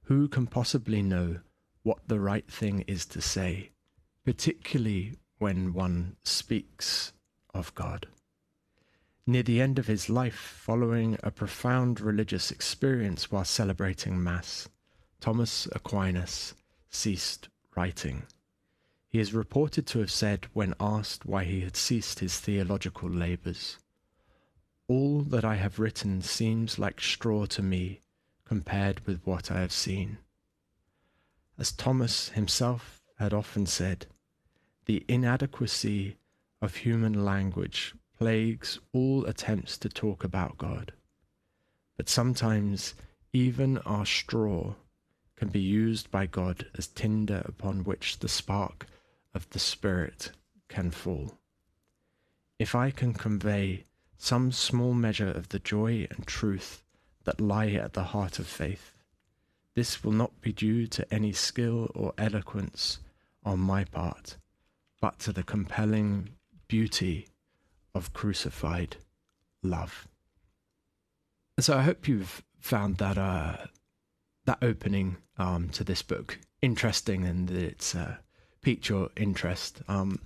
Who 0.05 0.29
can 0.29 0.47
possibly 0.47 1.03
know 1.03 1.41
what 1.87 2.09
the 2.09 2.19
right 2.19 2.51
thing 2.51 2.83
is 2.89 3.07
to 3.07 3.21
say, 3.21 3.71
particularly 4.25 5.15
when 5.39 5.73
one 5.73 6.17
speaks 6.25 7.13
of 7.55 7.73
God. 7.77 8.09
Near 9.25 9.45
the 9.45 9.61
end 9.61 9.79
of 9.79 9.87
his 9.87 10.11
life, 10.11 10.35
following 10.35 11.17
a 11.23 11.31
profound 11.31 12.01
religious 12.01 12.51
experience 12.51 13.31
while 13.31 13.45
celebrating 13.45 14.21
Mass, 14.21 14.69
Thomas 15.21 15.69
Aquinas 15.71 16.55
ceased 16.91 17.51
writing. 17.77 18.25
He 19.09 19.21
is 19.21 19.33
reported 19.33 19.87
to 19.87 20.01
have 20.01 20.11
said, 20.11 20.49
when 20.55 20.75
asked 20.81 21.25
why 21.25 21.45
he 21.45 21.61
had 21.61 21.77
ceased 21.77 22.19
his 22.19 22.41
theological 22.41 23.09
labours, 23.09 23.79
All 24.89 25.21
that 25.23 25.45
I 25.45 25.55
have 25.55 25.79
written 25.79 26.21
seems 26.21 26.81
like 26.81 27.01
straw 27.01 27.47
to 27.47 27.63
me 27.63 28.01
compared 28.45 29.07
with 29.07 29.21
what 29.25 29.53
I 29.53 29.61
have 29.61 29.73
seen. 29.73 30.19
As 31.59 31.73
Thomas 31.73 32.31
himself 32.31 33.01
had 33.19 33.33
often 33.33 33.67
said, 33.67 34.07
the 34.85 35.05
inadequacy 35.09 36.17
of 36.61 36.77
human 36.77 37.25
language 37.25 37.95
plagues 38.19 38.79
all 38.93 39.25
attempts 39.25 39.79
to 39.79 39.89
talk 39.89 40.23
about 40.23 40.59
God. 40.59 40.93
But 41.97 42.09
sometimes 42.09 42.95
even 43.33 43.79
our 43.79 44.07
straw 44.07 44.75
can 45.37 45.49
be 45.49 45.61
used 45.61 46.11
by 46.11 46.27
God 46.27 46.67
as 46.77 46.87
tinder 46.87 47.43
upon 47.45 47.85
which 47.85 48.19
the 48.19 48.29
spark 48.29 48.87
of 49.35 49.49
the 49.51 49.59
Spirit 49.59 50.33
can 50.69 50.91
fall. 50.91 51.39
If 52.59 52.75
I 52.75 52.91
can 52.91 53.13
convey 53.13 53.85
some 54.19 54.51
small 54.53 54.95
measure 54.95 55.31
of 55.31 55.51
the 55.51 55.59
joy 55.59 56.07
and 56.11 56.27
truth 56.27 56.83
that 57.25 57.41
lie 57.41 57.71
at 57.73 57.93
the 57.93 58.05
heart 58.05 58.39
of 58.39 58.47
faith, 58.47 58.96
this 59.77 60.03
will 60.03 60.13
not 60.13 60.41
be 60.41 60.53
due 60.53 60.87
to 60.87 61.15
any 61.15 61.33
skill 61.33 61.91
or 61.95 62.15
eloquence 62.17 62.99
on 63.45 63.61
my 63.61 63.85
part, 63.85 64.39
but 65.01 65.19
to 65.21 65.33
the 65.33 65.43
compelling 65.43 66.31
beauty 66.67 67.29
of 67.95 68.15
crucified 68.15 68.97
love. 69.63 70.09
So 71.61 71.77
I 71.77 71.83
hope 71.83 72.09
you've 72.09 72.43
found 72.59 72.97
that 72.97 73.19
uh, 73.19 73.67
that 74.47 74.59
opening 74.63 75.19
um, 75.37 75.69
to 75.71 75.85
this 75.85 76.03
book 76.03 76.39
interesting 76.63 77.27
and 77.27 77.47
that 77.49 77.63
it's 77.63 77.95
uh, 77.95 78.17
piqued 78.63 78.89
your 78.89 79.11
interest. 79.17 79.83
Um, 79.89 80.21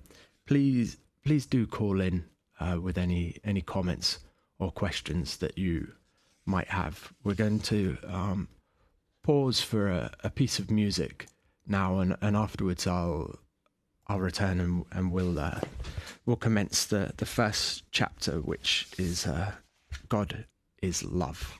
please, 0.47 0.97
please 1.25 1.47
do 1.47 1.67
call 1.67 2.01
in 2.01 2.25
uh, 2.61 2.79
with 2.81 2.97
any 2.97 3.39
any 3.43 3.63
comments 3.63 4.21
or 4.61 4.71
questions 4.71 5.39
that 5.39 5.59
you 5.59 5.93
might 6.47 6.69
have. 6.69 7.13
We're 7.25 7.35
going 7.35 7.61
to 7.61 7.99
um, 8.07 8.49
pause 9.23 9.61
for 9.61 9.89
a, 9.89 10.11
a, 10.25 10.31
piece 10.31 10.59
of 10.59 10.71
music 10.71 11.27
now, 11.67 11.99
and, 11.99 12.17
and 12.21 12.37
afterwards 12.37 12.87
I'll 12.87 13.39
I'll 14.09 14.21
return 14.21 14.61
and, 14.61 14.85
and 14.91 15.13
we'll 15.13 15.39
uh, 15.39 15.61
we'll 16.27 16.37
commence 16.37 16.87
the 16.87 17.13
the 17.17 17.27
first 17.27 17.85
chapter, 17.93 18.41
which 18.41 18.89
is 18.99 19.27
uh, 19.27 19.53
God 20.09 20.47
is 20.83 21.05
love. 21.05 21.60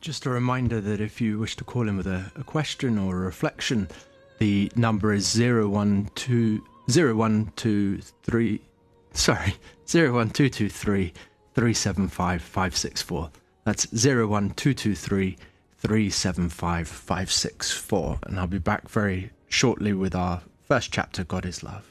Just 0.00 0.24
a 0.24 0.30
reminder 0.30 0.80
that 0.80 1.00
if 1.00 1.20
you 1.20 1.38
wish 1.38 1.56
to 1.56 1.64
call 1.64 1.86
in 1.86 1.98
with 1.98 2.06
a, 2.06 2.32
a 2.34 2.42
question 2.42 2.96
or 2.98 3.16
a 3.16 3.20
reflection, 3.20 3.86
the 4.38 4.72
number 4.74 5.12
is 5.12 5.34
012, 5.34 6.10
0123, 6.88 8.60
sorry, 9.12 9.54
01223 9.86 11.12
375 11.54 12.42
564. 12.42 13.30
That's 13.64 13.84
01223 13.92 15.36
375 15.76 16.88
564. 16.88 18.18
And 18.22 18.40
I'll 18.40 18.46
be 18.46 18.58
back 18.58 18.88
very 18.88 19.30
shortly 19.48 19.92
with 19.92 20.14
our 20.14 20.40
first 20.66 20.90
chapter, 20.92 21.24
God 21.24 21.44
is 21.44 21.62
Love. 21.62 21.89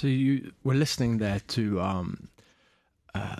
So 0.00 0.06
you 0.06 0.52
were 0.64 0.72
listening 0.72 1.18
there 1.18 1.40
to 1.48 1.78
um, 1.82 2.30
uh, 3.14 3.36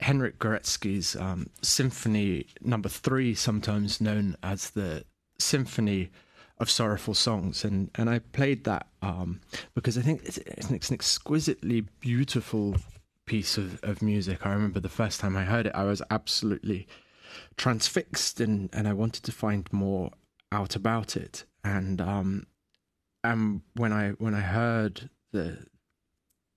Henryk 0.00 0.38
Górecki's 0.38 1.14
um, 1.14 1.50
Symphony 1.60 2.46
Number 2.62 2.88
Three, 2.88 3.34
sometimes 3.34 4.00
known 4.00 4.34
as 4.42 4.70
the 4.70 5.04
Symphony 5.38 6.08
of 6.56 6.70
Sorrowful 6.70 7.12
Songs, 7.12 7.66
and 7.66 7.90
and 7.96 8.08
I 8.08 8.20
played 8.20 8.64
that 8.64 8.86
um, 9.02 9.42
because 9.74 9.98
I 9.98 10.00
think 10.00 10.22
it's, 10.24 10.38
it's 10.38 10.70
an 10.70 10.94
exquisitely 10.94 11.82
beautiful 12.00 12.76
piece 13.26 13.58
of, 13.58 13.78
of 13.82 14.00
music. 14.00 14.46
I 14.46 14.54
remember 14.54 14.80
the 14.80 14.88
first 14.88 15.20
time 15.20 15.36
I 15.36 15.44
heard 15.44 15.66
it, 15.66 15.74
I 15.74 15.84
was 15.84 16.00
absolutely 16.10 16.88
transfixed, 17.58 18.40
and 18.40 18.70
and 18.72 18.88
I 18.88 18.94
wanted 18.94 19.24
to 19.24 19.32
find 19.32 19.70
more 19.70 20.12
out 20.50 20.76
about 20.76 21.14
it, 21.14 21.44
and 21.62 22.00
um, 22.00 22.46
and 23.22 23.60
when 23.74 23.92
I 23.92 24.12
when 24.12 24.34
I 24.34 24.40
heard 24.40 25.10
the 25.32 25.66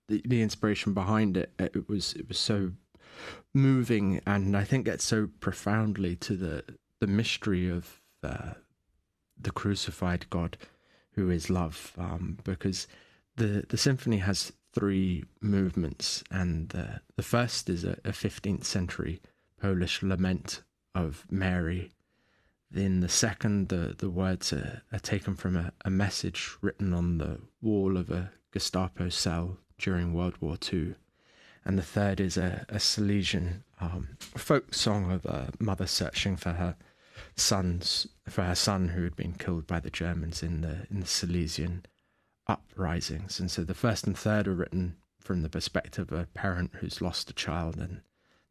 the, 0.08 0.22
the 0.24 0.42
inspiration 0.42 0.94
behind 0.94 1.36
it, 1.36 1.52
it 1.58 1.88
was 1.88 2.14
it 2.14 2.28
was 2.28 2.38
so 2.38 2.72
moving, 3.52 4.20
and 4.26 4.56
I 4.56 4.64
think 4.64 4.86
gets 4.86 5.04
so 5.04 5.28
profoundly 5.40 6.16
to 6.16 6.36
the 6.36 6.64
the 7.00 7.06
mystery 7.06 7.68
of 7.68 8.00
uh, 8.22 8.54
the 9.40 9.50
crucified 9.50 10.28
God, 10.30 10.56
who 11.12 11.30
is 11.30 11.50
love. 11.50 11.92
Um, 11.98 12.38
because 12.44 12.86
the 13.36 13.64
the 13.68 13.76
symphony 13.76 14.18
has 14.18 14.52
three 14.72 15.24
movements, 15.40 16.24
and 16.30 16.68
the 16.70 17.00
the 17.16 17.22
first 17.22 17.68
is 17.68 17.84
a, 17.84 17.92
a 18.04 18.12
15th 18.12 18.64
century 18.64 19.20
Polish 19.60 20.02
lament 20.02 20.62
of 20.94 21.24
Mary. 21.30 21.90
In 22.74 23.00
the 23.00 23.08
second, 23.08 23.68
the, 23.68 23.94
the 23.96 24.10
words 24.10 24.52
are, 24.52 24.82
are 24.92 24.98
taken 24.98 25.36
from 25.36 25.56
a, 25.56 25.72
a 25.84 25.90
message 25.90 26.56
written 26.60 26.92
on 26.92 27.18
the 27.18 27.38
wall 27.62 27.96
of 27.96 28.10
a 28.10 28.32
Gestapo 28.52 29.08
cell 29.08 29.58
during 29.78 30.12
World 30.12 30.34
War 30.40 30.56
II. 30.72 30.94
And 31.64 31.78
the 31.78 31.82
third 31.82 32.20
is 32.20 32.36
a, 32.36 32.66
a 32.68 32.78
Silesian 32.78 33.64
um, 33.80 34.16
folk 34.20 34.74
song 34.74 35.10
of 35.10 35.24
a 35.24 35.50
mother 35.58 35.86
searching 35.86 36.36
for 36.36 36.52
her 36.52 36.76
sons, 37.36 38.06
for 38.28 38.42
her 38.42 38.54
son 38.54 38.90
who 38.90 39.02
had 39.04 39.16
been 39.16 39.32
killed 39.32 39.66
by 39.66 39.80
the 39.80 39.90
Germans 39.90 40.42
in 40.42 40.60
the 40.60 40.86
in 40.90 41.00
the 41.00 41.06
Silesian 41.06 41.86
uprisings. 42.46 43.40
And 43.40 43.50
so 43.50 43.64
the 43.64 43.74
first 43.74 44.06
and 44.06 44.16
third 44.16 44.46
are 44.46 44.54
written 44.54 44.96
from 45.20 45.42
the 45.42 45.48
perspective 45.48 46.12
of 46.12 46.18
a 46.18 46.26
parent 46.26 46.72
who's 46.74 47.00
lost 47.00 47.30
a 47.30 47.34
child, 47.34 47.76
and 47.76 48.02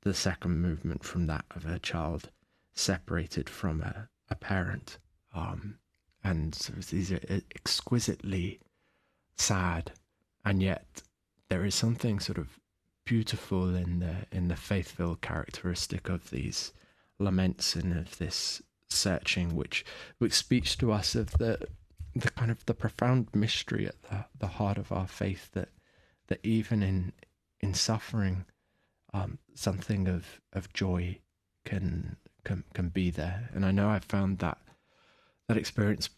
the 0.02 0.14
second 0.14 0.60
movement 0.62 1.04
from 1.04 1.28
that 1.28 1.46
of 1.56 1.66
a 1.66 1.80
child 1.80 2.30
separated 2.74 3.50
from 3.50 3.82
a, 3.82 4.10
a 4.30 4.36
parent. 4.36 4.98
Um, 5.34 5.78
and 6.24 6.56
so 6.56 6.74
these 6.74 7.12
are 7.12 7.20
exquisitely 7.56 8.60
sad, 9.38 9.92
and 10.44 10.64
yet 10.64 11.04
there 11.54 11.66
is 11.66 11.76
something 11.76 12.20
sort 12.20 12.40
of 12.40 12.60
beautiful 13.06 13.76
in 13.76 14.00
the 14.00 14.16
in 14.32 14.48
the 14.48 14.56
faithful 14.56 15.16
characteristic 15.16 16.10
of 16.10 16.32
these 16.32 16.74
laments 17.20 17.76
and 17.76 17.96
of 17.96 18.18
this 18.18 18.64
searching, 18.90 19.56
which 19.56 19.86
which 20.18 20.34
speaks 20.34 20.76
to 20.76 20.92
us 20.92 21.14
of 21.14 21.30
the 21.34 21.60
the 22.16 22.32
kind 22.32 22.50
of 22.50 22.66
the 22.66 22.74
profound 22.74 23.28
mystery 23.36 23.86
at 23.86 24.02
the, 24.02 24.26
the 24.40 24.48
heart 24.48 24.80
of 24.80 24.92
our 24.92 25.06
faith 25.06 25.52
that 25.52 25.70
that 26.28 26.40
even 26.42 26.82
in 26.82 27.14
in 27.60 27.76
suffering, 27.76 28.46
um, 29.14 29.38
something 29.54 30.08
of 30.08 30.42
of 30.54 30.74
joy 30.74 31.20
can 31.66 32.18
can 32.44 32.64
can 32.74 32.90
be 32.90 33.12
there. 33.12 33.52
And 33.54 33.64
I 33.64 33.70
know 33.70 33.90
I've 33.90 34.06
found 34.06 34.40
that 34.40 34.58
that 35.48 35.58
experience 35.58 36.10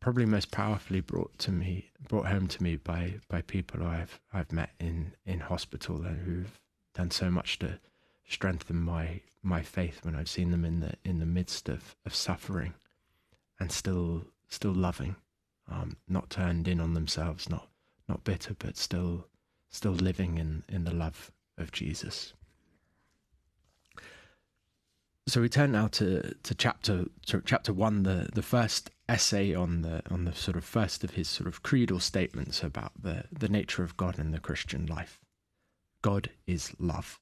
probably 0.00 0.26
most 0.26 0.50
powerfully 0.50 1.00
brought 1.00 1.38
to 1.38 1.50
me 1.50 1.90
brought 2.08 2.26
home 2.26 2.46
to 2.46 2.62
me 2.62 2.76
by 2.76 3.14
by 3.28 3.42
people 3.42 3.82
I've 3.82 4.20
I've 4.32 4.52
met 4.52 4.70
in 4.78 5.12
in 5.24 5.40
hospital 5.40 6.04
and 6.04 6.18
who've 6.18 6.60
done 6.94 7.10
so 7.10 7.30
much 7.30 7.58
to 7.60 7.78
strengthen 8.28 8.76
my 8.76 9.20
my 9.42 9.62
faith 9.62 10.04
when 10.04 10.16
I've 10.16 10.28
seen 10.28 10.50
them 10.50 10.64
in 10.64 10.80
the 10.80 10.94
in 11.04 11.18
the 11.18 11.26
midst 11.26 11.68
of, 11.68 11.96
of 12.04 12.14
suffering 12.14 12.74
and 13.60 13.70
still 13.70 14.24
still 14.48 14.74
loving 14.74 15.16
um, 15.68 15.96
not 16.08 16.30
turned 16.30 16.68
in 16.68 16.80
on 16.80 16.94
themselves 16.94 17.48
not 17.48 17.68
not 18.08 18.24
bitter 18.24 18.54
but 18.58 18.76
still 18.76 19.26
still 19.70 19.92
living 19.92 20.38
in 20.38 20.62
in 20.68 20.84
the 20.84 20.94
love 20.94 21.30
of 21.58 21.72
Jesus 21.72 22.32
so 25.28 25.40
we 25.40 25.48
turn 25.48 25.72
now 25.72 25.88
to, 25.88 26.34
to 26.42 26.54
chapter 26.54 27.06
to 27.26 27.42
chapter 27.44 27.72
one, 27.72 28.04
the, 28.04 28.28
the 28.32 28.42
first 28.42 28.90
essay 29.08 29.54
on 29.54 29.82
the 29.82 30.02
on 30.10 30.24
the 30.24 30.34
sort 30.34 30.56
of 30.56 30.64
first 30.64 31.02
of 31.02 31.12
his 31.12 31.28
sort 31.28 31.48
of 31.48 31.62
creedal 31.62 32.00
statements 32.00 32.62
about 32.62 32.92
the, 33.00 33.24
the 33.32 33.48
nature 33.48 33.82
of 33.82 33.96
God 33.96 34.18
in 34.18 34.30
the 34.30 34.38
Christian 34.38 34.86
life. 34.86 35.20
God 36.02 36.30
is 36.46 36.72
love. 36.78 37.18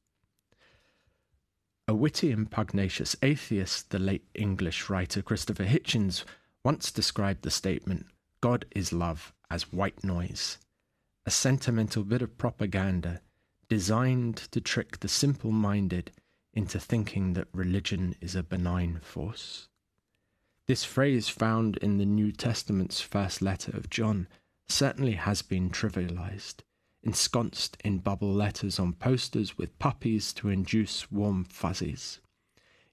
A 1.88 1.94
witty 1.94 2.30
and 2.30 2.50
pugnacious 2.50 3.16
atheist, 3.22 3.90
the 3.90 3.98
late 3.98 4.26
English 4.34 4.88
writer 4.90 5.22
Christopher 5.22 5.64
Hitchens 5.64 6.24
once 6.62 6.90
described 6.90 7.42
the 7.42 7.50
statement, 7.50 8.06
God 8.40 8.64
is 8.74 8.92
love, 8.92 9.34
as 9.50 9.72
white 9.72 10.02
noise, 10.02 10.58
a 11.26 11.30
sentimental 11.30 12.04
bit 12.04 12.22
of 12.22 12.36
propaganda 12.38 13.20
designed 13.68 14.36
to 14.36 14.60
trick 14.60 15.00
the 15.00 15.08
simple 15.08 15.50
minded 15.50 16.10
into 16.54 16.78
thinking 16.78 17.34
that 17.34 17.48
religion 17.52 18.14
is 18.20 18.34
a 18.34 18.42
benign 18.42 19.00
force. 19.02 19.68
This 20.66 20.84
phrase, 20.84 21.28
found 21.28 21.76
in 21.78 21.98
the 21.98 22.06
New 22.06 22.32
Testament's 22.32 23.00
first 23.00 23.42
letter 23.42 23.76
of 23.76 23.90
John, 23.90 24.28
certainly 24.66 25.12
has 25.12 25.42
been 25.42 25.68
trivialized, 25.68 26.60
ensconced 27.02 27.76
in 27.84 27.98
bubble 27.98 28.32
letters 28.32 28.78
on 28.78 28.94
posters 28.94 29.58
with 29.58 29.78
puppies 29.78 30.32
to 30.34 30.48
induce 30.48 31.12
warm 31.12 31.44
fuzzies. 31.44 32.20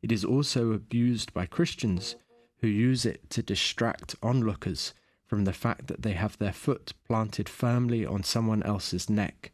It 0.01 0.11
is 0.11 0.25
also 0.25 0.73
abused 0.73 1.33
by 1.33 1.45
Christians 1.45 2.15
who 2.57 2.67
use 2.67 3.05
it 3.05 3.29
to 3.29 3.41
distract 3.41 4.15
onlookers 4.21 4.93
from 5.25 5.45
the 5.45 5.53
fact 5.53 5.87
that 5.87 6.01
they 6.01 6.13
have 6.13 6.37
their 6.37 6.51
foot 6.51 6.93
planted 7.07 7.47
firmly 7.47 8.05
on 8.05 8.23
someone 8.23 8.63
else's 8.63 9.09
neck, 9.09 9.53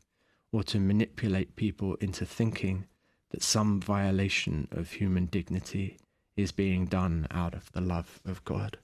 or 0.51 0.63
to 0.63 0.79
manipulate 0.79 1.55
people 1.55 1.95
into 1.95 2.25
thinking 2.25 2.87
that 3.31 3.43
some 3.43 3.81
violation 3.81 4.67
of 4.71 4.91
human 4.91 5.25
dignity 5.25 5.97
is 6.35 6.51
being 6.51 6.85
done 6.85 7.27
out 7.31 7.53
of 7.53 7.71
the 7.71 7.81
love 7.81 8.21
of 8.25 8.43
God. 8.45 8.77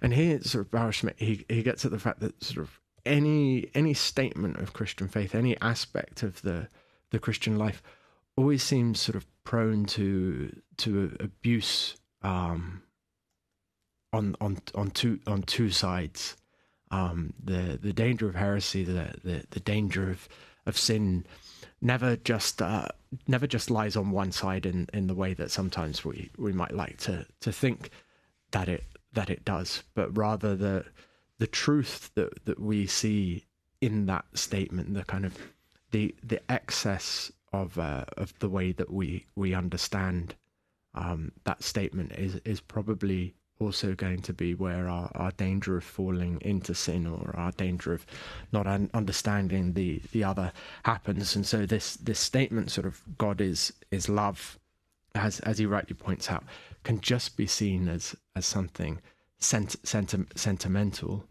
And 0.00 0.14
here, 0.14 0.40
sort 0.42 0.66
of 0.66 0.70
Barrow 0.70 0.92
he, 1.16 1.44
he 1.48 1.62
gets 1.62 1.84
at 1.84 1.90
the 1.90 1.98
fact 1.98 2.20
that 2.20 2.42
sort 2.42 2.64
of 2.64 2.80
any 3.04 3.70
any 3.74 3.94
statement 3.94 4.58
of 4.58 4.72
Christian 4.72 5.08
faith, 5.08 5.34
any 5.34 5.58
aspect 5.60 6.22
of 6.22 6.42
the 6.42 6.68
the 7.10 7.18
Christian 7.18 7.56
life, 7.56 7.82
always 8.36 8.62
seems 8.62 9.00
sort 9.00 9.16
of 9.16 9.26
prone 9.44 9.84
to 9.86 10.54
to 10.78 11.16
abuse 11.20 11.96
um, 12.22 12.82
on 14.12 14.36
on 14.40 14.58
on 14.74 14.90
two 14.90 15.20
on 15.26 15.42
two 15.42 15.70
sides. 15.70 16.36
Um, 16.90 17.34
the 17.42 17.78
the 17.80 17.92
danger 17.92 18.28
of 18.28 18.34
heresy, 18.34 18.84
the 18.84 19.14
the, 19.22 19.44
the 19.50 19.60
danger 19.60 20.10
of 20.10 20.28
of 20.66 20.78
sin 20.78 21.26
never 21.80 22.16
just 22.16 22.60
uh, 22.62 22.88
never 23.26 23.46
just 23.46 23.70
lies 23.70 23.96
on 23.96 24.10
one 24.10 24.32
side 24.32 24.66
in, 24.66 24.88
in 24.92 25.06
the 25.06 25.14
way 25.14 25.34
that 25.34 25.50
sometimes 25.50 26.04
we, 26.04 26.30
we 26.36 26.52
might 26.52 26.74
like 26.74 26.98
to, 26.98 27.26
to 27.40 27.52
think 27.52 27.90
that 28.50 28.68
it 28.68 28.84
that 29.12 29.30
it 29.30 29.44
does, 29.44 29.82
but 29.94 30.16
rather 30.16 30.54
the 30.54 30.84
the 31.38 31.46
truth 31.46 32.10
that, 32.14 32.44
that 32.44 32.60
we 32.60 32.86
see 32.86 33.44
in 33.80 34.06
that 34.06 34.24
statement, 34.34 34.94
the 34.94 35.04
kind 35.04 35.24
of 35.24 35.36
the 35.90 36.14
the 36.22 36.40
excess 36.50 37.32
of 37.52 37.78
uh, 37.78 38.04
of 38.16 38.38
the 38.38 38.48
way 38.48 38.72
that 38.72 38.90
we 38.90 39.26
we 39.36 39.54
understand 39.54 40.34
um, 40.94 41.32
that 41.44 41.62
statement 41.62 42.12
is 42.12 42.36
is 42.44 42.60
probably 42.60 43.34
also 43.60 43.94
going 43.94 44.22
to 44.22 44.32
be 44.32 44.54
where 44.54 44.88
our, 44.88 45.10
our 45.14 45.30
danger 45.32 45.76
of 45.76 45.84
falling 45.84 46.40
into 46.42 46.74
sin 46.74 47.06
or 47.06 47.34
our 47.36 47.52
danger 47.52 47.92
of 47.92 48.06
not 48.52 48.66
un- 48.66 48.90
understanding 48.94 49.72
the, 49.72 50.00
the 50.12 50.24
other 50.24 50.52
happens. 50.84 51.34
And 51.34 51.46
so 51.46 51.66
this 51.66 51.96
this 51.96 52.20
statement, 52.20 52.70
sort 52.70 52.86
of 52.86 53.02
God 53.18 53.40
is 53.40 53.72
is 53.90 54.08
love, 54.08 54.58
as 55.14 55.40
as 55.40 55.58
he 55.58 55.66
rightly 55.66 55.94
points 55.94 56.30
out, 56.30 56.44
can 56.84 57.00
just 57.00 57.36
be 57.36 57.46
seen 57.46 57.88
as 57.88 58.14
as 58.36 58.46
something 58.46 59.00
sent, 59.38 59.76
senti- 59.86 60.26
sentimental, 60.36 61.24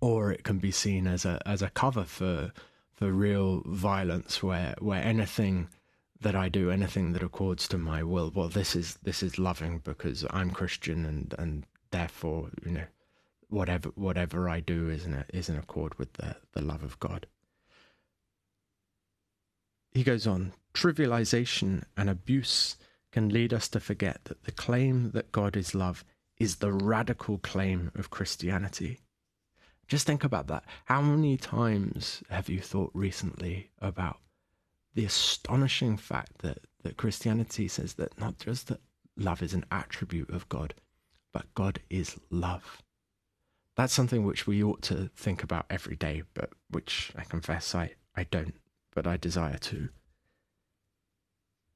or 0.00 0.32
it 0.32 0.44
can 0.44 0.58
be 0.58 0.70
seen 0.70 1.06
as 1.06 1.24
a 1.24 1.40
as 1.46 1.62
a 1.62 1.70
cover 1.70 2.04
for 2.04 2.52
for 2.92 3.10
real 3.10 3.62
violence, 3.66 4.42
where 4.42 4.74
where 4.80 5.02
anything 5.02 5.68
that 6.20 6.34
I 6.34 6.48
do 6.48 6.70
anything 6.70 7.12
that 7.12 7.22
accords 7.22 7.68
to 7.68 7.78
my 7.78 8.02
will. 8.02 8.32
Well, 8.34 8.48
this 8.48 8.74
is 8.74 8.94
this 9.02 9.22
is 9.22 9.38
loving 9.38 9.78
because 9.78 10.26
I'm 10.30 10.50
Christian, 10.50 11.04
and 11.06 11.34
and 11.38 11.64
therefore, 11.90 12.50
you 12.64 12.72
know, 12.72 12.86
whatever 13.48 13.90
whatever 13.90 14.48
I 14.48 14.60
do 14.60 14.88
is 14.88 15.06
in 15.06 15.24
is 15.32 15.48
in 15.48 15.56
accord 15.56 15.98
with 15.98 16.14
the 16.14 16.36
the 16.52 16.62
love 16.62 16.82
of 16.82 16.98
God. 16.98 17.26
He 19.92 20.04
goes 20.04 20.26
on. 20.26 20.52
Trivialization 20.74 21.82
and 21.96 22.08
abuse 22.08 22.76
can 23.10 23.30
lead 23.30 23.52
us 23.52 23.68
to 23.70 23.80
forget 23.80 24.24
that 24.24 24.44
the 24.44 24.52
claim 24.52 25.10
that 25.12 25.32
God 25.32 25.56
is 25.56 25.74
love 25.74 26.04
is 26.36 26.56
the 26.56 26.72
radical 26.72 27.38
claim 27.38 27.90
of 27.96 28.10
Christianity. 28.10 29.00
Just 29.88 30.06
think 30.06 30.22
about 30.22 30.46
that. 30.48 30.64
How 30.84 31.00
many 31.00 31.36
times 31.36 32.22
have 32.28 32.48
you 32.48 32.60
thought 32.60 32.90
recently 32.94 33.70
about 33.80 34.20
the 34.98 35.04
astonishing 35.04 35.96
fact 35.96 36.38
that, 36.38 36.58
that 36.82 36.96
Christianity 36.96 37.68
says 37.68 37.94
that 37.94 38.18
not 38.18 38.36
just 38.40 38.66
that 38.66 38.80
love 39.16 39.44
is 39.44 39.54
an 39.54 39.64
attribute 39.70 40.28
of 40.28 40.48
God, 40.48 40.74
but 41.32 41.54
God 41.54 41.78
is 41.88 42.16
love? 42.30 42.82
That's 43.76 43.92
something 43.92 44.24
which 44.24 44.48
we 44.48 44.60
ought 44.60 44.82
to 44.82 45.08
think 45.14 45.44
about 45.44 45.66
every 45.70 45.94
day, 45.94 46.24
but 46.34 46.50
which 46.68 47.12
I 47.14 47.22
confess 47.22 47.76
I, 47.76 47.92
I 48.16 48.24
don't, 48.24 48.56
but 48.92 49.06
I 49.06 49.16
desire 49.16 49.58
to. 49.58 49.90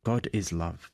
God 0.03 0.27
is 0.33 0.53
love. 0.53 0.91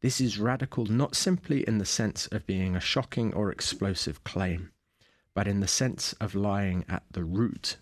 This 0.00 0.20
is 0.20 0.38
radical 0.38 0.86
not 0.86 1.16
simply 1.16 1.66
in 1.66 1.78
the 1.78 1.84
sense 1.84 2.28
of 2.28 2.46
being 2.46 2.76
a 2.76 2.80
shocking 2.80 3.34
or 3.34 3.50
explosive 3.50 4.22
claim, 4.22 4.70
but 5.34 5.48
in 5.48 5.58
the 5.58 5.66
sense 5.66 6.12
of 6.20 6.36
lying 6.36 6.84
at 6.88 7.02
the 7.10 7.24
root, 7.24 7.78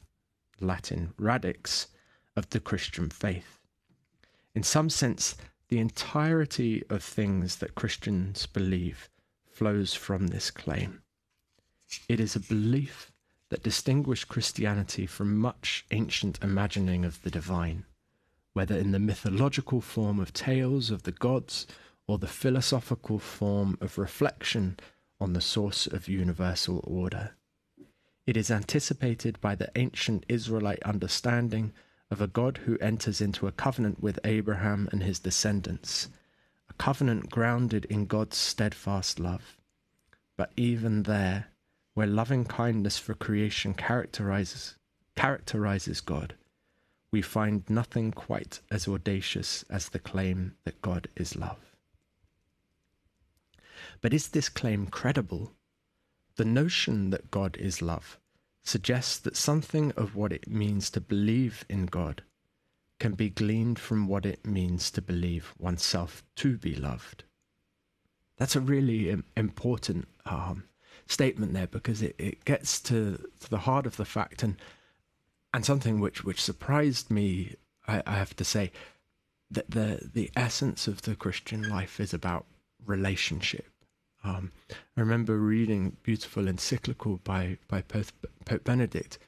Latin 0.61 1.13
radix, 1.19 1.89
of 2.35 2.49
the 2.49 2.61
Christian 2.61 3.11
faith. 3.11 3.59
In 4.55 4.62
some 4.62 4.91
sense, 4.91 5.37
the 5.69 5.79
entirety 5.79 6.85
of 6.91 7.03
things 7.03 7.57
that 7.57 7.75
Christians 7.75 8.47
believe 8.47 9.09
flows 9.51 9.95
from 9.95 10.29
this 10.29 10.51
claim. 10.51 11.03
It 12.09 12.21
is 12.21 12.37
a 12.37 12.41
belief 12.41 13.11
that 13.49 13.62
distinguished 13.62 14.29
Christianity 14.29 15.07
from 15.07 15.37
much 15.37 15.85
ancient 15.91 16.38
imagining 16.43 17.05
of 17.05 17.23
the 17.23 17.31
divine, 17.31 17.85
whether 18.53 18.77
in 18.77 18.93
the 18.93 18.99
mythological 18.99 19.81
form 19.81 20.19
of 20.19 20.33
tales 20.33 20.91
of 20.91 21.03
the 21.03 21.12
gods 21.12 21.67
or 22.07 22.19
the 22.19 22.27
philosophical 22.27 23.19
form 23.19 23.79
of 23.81 23.99
reflection 23.99 24.79
on 25.21 25.33
the 25.33 25.41
source 25.41 25.87
of 25.87 26.09
universal 26.09 26.81
order. 26.85 27.37
It 28.27 28.37
is 28.37 28.51
anticipated 28.51 29.41
by 29.41 29.55
the 29.55 29.71
ancient 29.77 30.25
Israelite 30.29 30.83
understanding 30.83 31.73
of 32.12 32.20
a 32.20 32.27
God 32.27 32.59
who 32.59 32.77
enters 32.77 33.22
into 33.22 33.46
a 33.46 33.53
covenant 33.53 34.03
with 34.03 34.20
Abraham 34.22 34.87
and 34.92 35.03
his 35.03 35.18
descendants, 35.18 36.11
a 36.68 36.75
covenant 36.75 37.31
grounded 37.31 37.87
in 37.87 38.05
God's 38.05 38.37
steadfast 38.37 39.18
love. 39.18 39.57
But 40.37 40.53
even 40.55 41.05
there, 41.05 41.46
where 41.94 42.07
loving 42.07 42.44
kindness 42.44 42.98
for 42.98 43.14
creation 43.14 43.72
characterizes, 43.72 44.75
characterizes 45.16 46.03
God, 46.03 46.35
we 47.11 47.22
find 47.22 47.64
nothing 47.70 48.12
quite 48.12 48.61
as 48.70 48.87
audacious 48.87 49.64
as 49.70 49.88
the 49.88 49.98
claim 49.98 50.55
that 50.64 50.83
God 50.83 51.09
is 51.16 51.35
love. 51.35 51.75
But 54.03 54.12
is 54.12 54.29
this 54.29 54.51
claim 54.51 54.87
credible? 54.87 55.55
The 56.37 56.44
notion 56.44 57.09
that 57.09 57.31
God 57.31 57.57
is 57.57 57.81
love 57.81 58.18
suggests 58.62 59.18
that 59.18 59.37
something 59.37 59.92
of 59.92 60.14
what 60.14 60.33
it 60.33 60.48
means 60.48 60.90
to 60.90 61.01
believe 61.01 61.64
in 61.68 61.87
God 61.87 62.22
can 63.01 63.12
be 63.14 63.31
gleaned 63.31 63.79
from 63.79 64.07
what 64.07 64.25
it 64.25 64.46
means 64.46 64.90
to 64.92 65.03
believe 65.03 65.55
oneself 65.59 66.22
to 66.37 66.57
be 66.57 66.75
loved. 66.75 67.25
That's 68.38 68.55
a 68.55 68.61
really 68.61 69.22
important 69.37 70.07
um, 70.25 70.64
statement 71.07 71.53
there 71.53 71.66
because 71.66 72.03
it, 72.03 72.14
it 72.18 72.44
gets 72.44 72.81
to, 72.83 73.18
to, 73.40 73.51
the 73.51 73.59
heart 73.59 73.87
of 73.87 73.96
the 73.96 74.05
fact 74.05 74.42
and 74.42 74.57
and 75.55 75.66
something 75.66 76.01
which, 76.01 76.25
which 76.25 76.40
surprised 76.40 77.11
me, 77.11 77.57
I, 77.87 78.03
I 78.07 78.12
have 78.12 78.35
to 78.37 78.44
say, 78.44 78.72
that 79.51 79.70
the 79.70 80.09
the 80.14 80.31
essence 80.35 80.88
of 80.88 81.03
the 81.03 81.14
Christian 81.14 81.68
life 81.68 82.01
is 82.01 82.14
about 82.14 82.46
relationship. 82.87 83.72
Um, 84.25 84.53
I 84.71 85.01
remember 85.01 85.39
reading 85.39 85.97
beautiful 86.03 86.47
encyclical 86.47 87.19
by 87.25 87.59
by 87.69 87.83
Pope, 87.83 88.65
Benedict, 88.65 89.19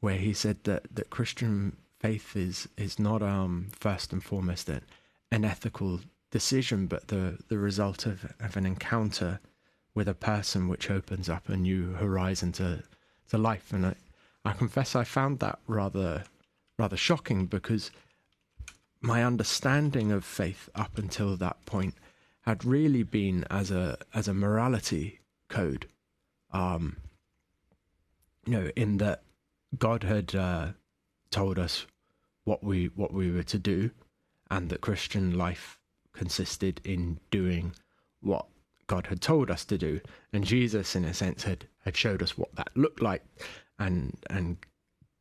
where 0.00 0.16
he 0.16 0.32
said 0.32 0.58
that, 0.64 0.94
that 0.94 1.10
Christian 1.10 1.76
faith 1.98 2.36
is 2.36 2.68
is 2.76 2.98
not 2.98 3.22
um, 3.22 3.68
first 3.72 4.12
and 4.12 4.22
foremost 4.22 4.68
an, 4.68 4.82
an 5.30 5.44
ethical 5.44 6.00
decision, 6.30 6.86
but 6.86 7.08
the 7.08 7.38
the 7.48 7.58
result 7.58 8.06
of, 8.06 8.32
of 8.38 8.56
an 8.56 8.66
encounter 8.66 9.40
with 9.94 10.08
a 10.08 10.14
person 10.14 10.68
which 10.68 10.90
opens 10.90 11.28
up 11.28 11.48
a 11.48 11.56
new 11.56 11.92
horizon 11.94 12.52
to 12.52 12.82
to 13.30 13.38
life. 13.38 13.72
And 13.72 13.86
I, 13.86 13.94
I 14.44 14.52
confess 14.52 14.94
I 14.94 15.04
found 15.04 15.40
that 15.40 15.58
rather 15.66 16.24
rather 16.78 16.96
shocking 16.96 17.46
because 17.46 17.90
my 19.00 19.24
understanding 19.24 20.12
of 20.12 20.24
faith 20.24 20.68
up 20.74 20.96
until 20.96 21.36
that 21.36 21.64
point 21.66 21.94
had 22.44 22.64
really 22.64 23.02
been 23.02 23.44
as 23.50 23.70
a 23.70 23.96
as 24.12 24.28
a 24.28 24.34
morality 24.34 25.20
code. 25.48 25.86
Um, 26.52 26.98
you 28.46 28.52
know, 28.52 28.70
in 28.76 28.98
that 28.98 29.22
God 29.78 30.02
had 30.02 30.34
uh, 30.34 30.68
told 31.30 31.58
us 31.58 31.86
what 32.44 32.62
we 32.62 32.86
what 32.94 33.12
we 33.12 33.30
were 33.30 33.42
to 33.44 33.58
do, 33.58 33.90
and 34.50 34.68
that 34.68 34.82
Christian 34.82 35.36
life 35.36 35.78
consisted 36.12 36.80
in 36.84 37.18
doing 37.30 37.72
what 38.20 38.46
God 38.86 39.06
had 39.06 39.22
told 39.22 39.50
us 39.50 39.64
to 39.64 39.78
do, 39.78 40.00
and 40.32 40.44
Jesus, 40.44 40.94
in 40.94 41.04
a 41.04 41.14
sense, 41.14 41.44
had 41.44 41.66
had 41.84 41.96
showed 41.96 42.22
us 42.22 42.36
what 42.36 42.54
that 42.56 42.76
looked 42.76 43.00
like, 43.00 43.24
and 43.78 44.18
and 44.28 44.58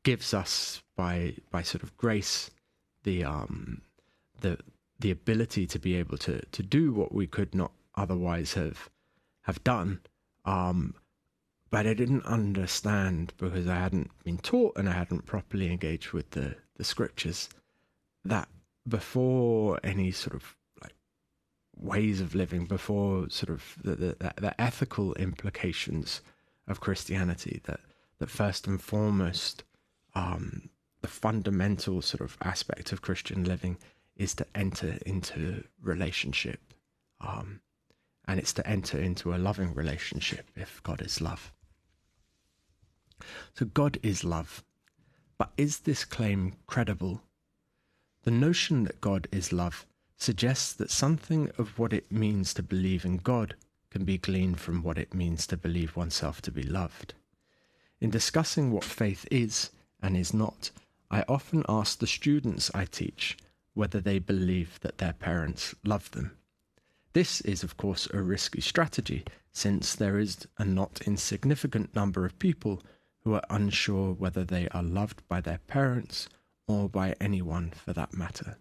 gives 0.03 0.33
us 0.33 0.83
by 0.97 1.35
by 1.51 1.61
sort 1.61 1.83
of 1.83 1.95
grace 1.95 2.51
the 3.03 3.23
um 3.23 3.81
the 4.41 4.57
the 4.99 5.11
ability 5.11 5.67
to 5.67 5.79
be 5.79 5.95
able 5.95 6.17
to 6.17 6.41
to 6.51 6.63
do 6.63 6.93
what 6.93 7.13
we 7.13 7.27
could 7.27 7.53
not 7.53 7.71
otherwise 7.95 8.53
have 8.53 8.89
have 9.41 9.63
done. 9.63 10.01
Um, 10.45 10.95
but 11.69 11.87
I 11.87 11.93
didn't 11.93 12.25
understand 12.25 13.33
because 13.37 13.67
I 13.67 13.75
hadn't 13.75 14.11
been 14.23 14.37
taught 14.37 14.77
and 14.77 14.87
I 14.87 14.93
hadn't 14.93 15.25
properly 15.25 15.71
engaged 15.71 16.11
with 16.11 16.31
the 16.31 16.55
the 16.77 16.83
scriptures 16.83 17.49
that 18.25 18.47
before 18.87 19.79
any 19.83 20.11
sort 20.11 20.35
of 20.35 20.55
like 20.81 20.95
ways 21.75 22.21
of 22.21 22.35
living, 22.35 22.65
before 22.65 23.29
sort 23.29 23.49
of 23.49 23.75
the 23.83 23.95
the, 23.95 24.33
the 24.37 24.61
ethical 24.61 25.13
implications 25.15 26.21
of 26.67 26.79
Christianity, 26.79 27.61
that 27.65 27.79
that 28.19 28.29
first 28.29 28.67
and 28.67 28.81
foremost, 28.81 29.63
um, 30.15 30.69
the 31.01 31.07
fundamental 31.07 32.01
sort 32.01 32.21
of 32.21 32.37
aspect 32.41 32.91
of 32.91 33.01
Christian 33.01 33.43
living 33.43 33.77
is 34.15 34.33
to 34.35 34.45
enter 34.55 34.97
into 35.05 35.63
relationship. 35.81 36.59
Um, 37.21 37.61
and 38.25 38.39
it's 38.39 38.53
to 38.53 38.67
enter 38.67 38.97
into 38.97 39.33
a 39.33 39.37
loving 39.37 39.73
relationship 39.73 40.49
if 40.55 40.81
God 40.83 41.01
is 41.01 41.19
love. 41.19 41.51
So 43.53 43.65
God 43.65 43.99
is 44.03 44.23
love. 44.23 44.63
But 45.37 45.51
is 45.57 45.79
this 45.79 46.05
claim 46.05 46.55
credible? 46.67 47.21
The 48.23 48.31
notion 48.31 48.83
that 48.85 49.01
God 49.01 49.27
is 49.31 49.51
love 49.51 49.85
suggests 50.15 50.73
that 50.73 50.91
something 50.91 51.51
of 51.57 51.77
what 51.77 51.91
it 51.91 52.11
means 52.11 52.53
to 52.53 52.63
believe 52.63 53.03
in 53.03 53.17
God 53.17 53.55
can 53.89 54.05
be 54.05 54.17
gleaned 54.17 54.59
from 54.59 54.83
what 54.83 54.97
it 54.97 55.13
means 55.13 55.45
to 55.47 55.57
believe 55.57 55.95
oneself 55.95 56.41
to 56.43 56.51
be 56.51 56.63
loved. 56.63 57.13
In 57.99 58.09
discussing 58.09 58.71
what 58.71 58.83
faith 58.83 59.27
is 59.29 59.69
and 60.01 60.15
is 60.15 60.33
not, 60.33 60.71
I 61.11 61.23
often 61.27 61.63
ask 61.67 61.99
the 61.99 62.07
students 62.07 62.71
I 62.73 62.85
teach 62.85 63.37
whether 63.73 63.99
they 63.99 64.19
believe 64.19 64.79
that 64.81 64.97
their 64.97 65.13
parents 65.13 65.73
love 65.83 66.11
them. 66.11 66.37
This 67.13 67.41
is, 67.41 67.63
of 67.63 67.77
course, 67.77 68.07
a 68.13 68.21
risky 68.21 68.61
strategy, 68.61 69.23
since 69.51 69.95
there 69.95 70.17
is 70.17 70.47
a 70.57 70.65
not 70.65 71.01
insignificant 71.05 71.95
number 71.95 72.25
of 72.25 72.39
people 72.39 72.81
who 73.23 73.33
are 73.33 73.43
unsure 73.49 74.13
whether 74.13 74.43
they 74.43 74.67
are 74.69 74.83
loved 74.83 75.27
by 75.27 75.39
their 75.39 75.59
parents 75.67 76.27
or 76.67 76.89
by 76.89 77.15
anyone 77.21 77.71
for 77.71 77.93
that 77.93 78.13
matter. 78.13 78.57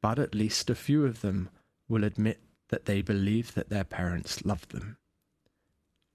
But 0.00 0.18
at 0.18 0.34
least 0.34 0.70
a 0.70 0.74
few 0.74 1.04
of 1.04 1.20
them 1.20 1.50
will 1.88 2.04
admit 2.04 2.40
that 2.68 2.86
they 2.86 3.02
believe 3.02 3.54
that 3.54 3.68
their 3.68 3.84
parents 3.84 4.44
love 4.44 4.68
them. 4.68 4.96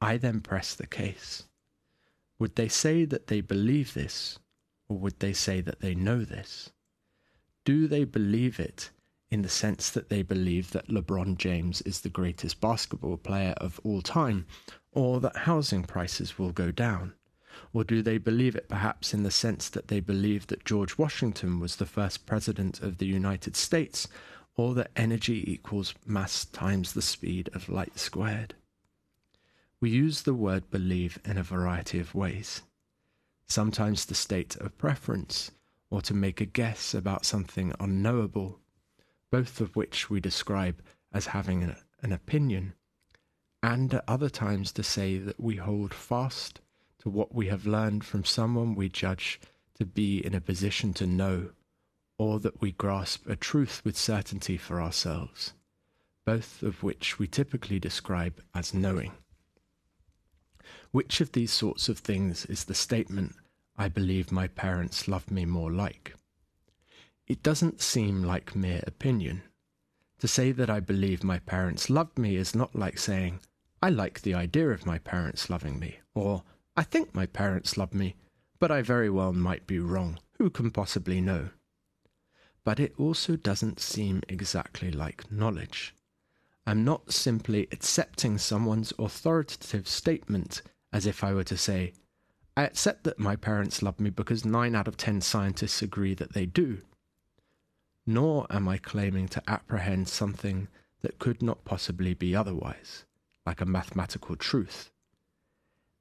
I 0.02 0.18
then 0.18 0.42
press 0.42 0.74
the 0.74 0.88
case. 0.88 1.44
Would 2.40 2.56
they 2.56 2.68
say 2.68 3.06
that 3.06 3.28
they 3.28 3.42
believe 3.42 3.94
this, 3.94 4.40
or 4.90 4.98
would 4.98 5.20
they 5.20 5.34
say 5.34 5.62
that 5.62 5.80
they 5.80 5.94
know 5.94 6.24
this? 6.24 6.72
Do 7.64 7.88
they 7.88 8.04
believe 8.04 8.60
it 8.60 8.90
in 9.30 9.44
the 9.44 9.50
sense 9.50 9.90
that 9.90 10.10
they 10.10 10.22
believe 10.22 10.72
that 10.72 10.90
LeBron 10.90 11.38
James 11.38 11.82
is 11.82 12.02
the 12.02 12.10
greatest 12.10 12.60
basketball 12.60 13.18
player 13.18 13.54
of 13.58 13.80
all 13.84 14.02
time, 14.02 14.46
or 14.92 15.20
that 15.22 15.38
housing 15.38 15.84
prices 15.84 16.38
will 16.38 16.52
go 16.52 16.72
down? 16.72 17.14
Or 17.74 17.84
do 17.84 18.02
they 18.02 18.18
believe 18.18 18.56
it 18.56 18.68
perhaps 18.68 19.14
in 19.14 19.24
the 19.24 19.32
sense 19.32 19.70
that 19.70 19.88
they 19.88 20.00
believe 20.00 20.48
that 20.48 20.66
George 20.66 20.98
Washington 20.98 21.60
was 21.60 21.78
the 21.78 21.86
first 21.86 22.26
president 22.26 22.82
of 22.82 22.98
the 22.98 23.06
United 23.06 23.56
States, 23.56 24.08
or 24.56 24.74
that 24.74 24.92
energy 24.96 25.50
equals 25.50 25.94
mass 26.06 26.46
times 26.46 26.94
the 26.94 27.02
speed 27.02 27.50
of 27.54 27.70
light 27.70 27.98
squared? 27.98 28.56
We 29.80 29.90
use 29.90 30.24
the 30.24 30.34
word 30.34 30.70
believe 30.70 31.20
in 31.26 31.38
a 31.38 31.44
variety 31.44 32.00
of 32.00 32.14
ways. 32.16 32.62
Sometimes 33.48 34.06
to 34.06 34.16
state 34.16 34.56
a 34.60 34.70
preference, 34.70 35.52
or 35.92 36.02
to 36.02 36.14
make 36.14 36.42
a 36.42 36.46
guess 36.46 36.96
about 36.96 37.26
something 37.26 37.76
unknowable, 37.80 38.60
both 39.30 39.62
of 39.62 39.76
which 39.76 40.10
we 40.10 40.20
describe 40.20 40.82
as 41.14 41.28
having 41.28 41.62
an, 41.62 41.76
an 42.02 42.14
opinion, 42.14 42.74
and 43.62 43.94
at 43.94 44.04
other 44.08 44.30
times 44.30 44.72
to 44.72 44.82
say 44.82 45.18
that 45.18 45.40
we 45.40 45.58
hold 45.58 45.94
fast 45.94 46.62
to 46.98 47.10
what 47.10 47.36
we 47.36 47.48
have 47.48 47.68
learned 47.68 48.04
from 48.06 48.24
someone 48.24 48.74
we 48.74 48.88
judge 48.88 49.40
to 49.78 49.86
be 49.86 50.26
in 50.26 50.34
a 50.34 50.42
position 50.42 50.94
to 50.94 51.06
know, 51.06 51.50
or 52.18 52.40
that 52.40 52.62
we 52.62 52.72
grasp 52.72 53.28
a 53.28 53.36
truth 53.36 53.82
with 53.84 53.98
certainty 53.98 54.56
for 54.56 54.82
ourselves, 54.82 55.54
both 56.26 56.64
of 56.64 56.84
which 56.84 57.20
we 57.20 57.28
typically 57.28 57.80
describe 57.80 58.42
as 58.56 58.74
knowing. 58.74 59.12
Which 60.92 61.20
of 61.20 61.34
these 61.34 61.52
sorts 61.52 61.90
of 61.90 62.00
things 62.00 62.46
is 62.46 62.66
the 62.66 62.76
statement, 62.76 63.36
I 63.82 63.90
believe 63.90 64.32
my 64.32 64.48
parents 64.48 65.08
love 65.08 65.32
me 65.32 65.44
more 65.44 65.72
like? 65.72 66.14
It 67.26 67.42
doesn't 67.42 67.82
seem 67.82 68.22
like 68.22 68.56
mere 68.56 68.84
opinion. 68.86 69.42
To 70.20 70.28
say 70.28 70.52
that 70.52 70.70
I 70.70 70.80
believe 70.80 71.24
my 71.24 71.40
parents 71.40 71.90
loved 71.90 72.20
me 72.20 72.36
is 72.36 72.54
not 72.54 72.76
like 72.76 73.00
saying, 73.00 73.40
I 73.82 73.90
like 73.90 74.22
the 74.22 74.36
idea 74.36 74.70
of 74.70 74.86
my 74.86 75.00
parents 75.00 75.50
loving 75.50 75.80
me, 75.80 75.98
or 76.14 76.44
I 76.78 76.84
think 76.84 77.16
my 77.16 77.26
parents 77.26 77.76
love 77.76 77.96
me, 77.96 78.14
but 78.60 78.70
I 78.70 78.84
very 78.84 79.10
well 79.10 79.34
might 79.34 79.66
be 79.66 79.80
wrong. 79.80 80.20
Who 80.34 80.52
can 80.52 80.70
possibly 80.70 81.20
know? 81.20 81.50
But 82.64 82.80
it 82.80 82.94
also 83.00 83.36
doesn't 83.36 83.80
seem 83.80 84.22
exactly 84.30 84.92
like 84.92 85.32
knowledge. 85.32 85.96
I'm 86.68 86.86
not 86.86 87.12
simply 87.12 87.68
accepting 87.72 88.38
someone's 88.38 88.94
authoritative 89.00 89.88
statement 89.88 90.62
as 90.94 91.08
if 91.08 91.24
I 91.24 91.34
were 91.34 91.46
to 91.46 91.58
say, 91.58 91.94
I 92.62 92.66
accept 92.66 93.06
that 93.06 93.18
my 93.18 93.36
parents 93.36 93.82
love 93.82 94.00
me 94.00 94.12
because 94.12 94.46
nine 94.46 94.76
out 94.76 94.88
of 94.88 94.96
ten 94.96 95.20
scientists 95.20 95.82
agree 95.82 96.14
that 96.14 96.34
they 96.34 96.46
do. 96.46 96.84
Nor 98.06 98.46
am 98.52 98.68
I 98.68 98.78
claiming 98.78 99.28
to 99.30 99.42
apprehend 99.48 100.08
something 100.08 100.68
that 101.02 101.18
could 101.18 101.42
not 101.42 101.66
possibly 101.66 102.14
be 102.14 102.36
otherwise, 102.36 103.06
like 103.48 103.62
a 103.62 103.66
mathematical 103.66 104.36
truth. 104.36 104.92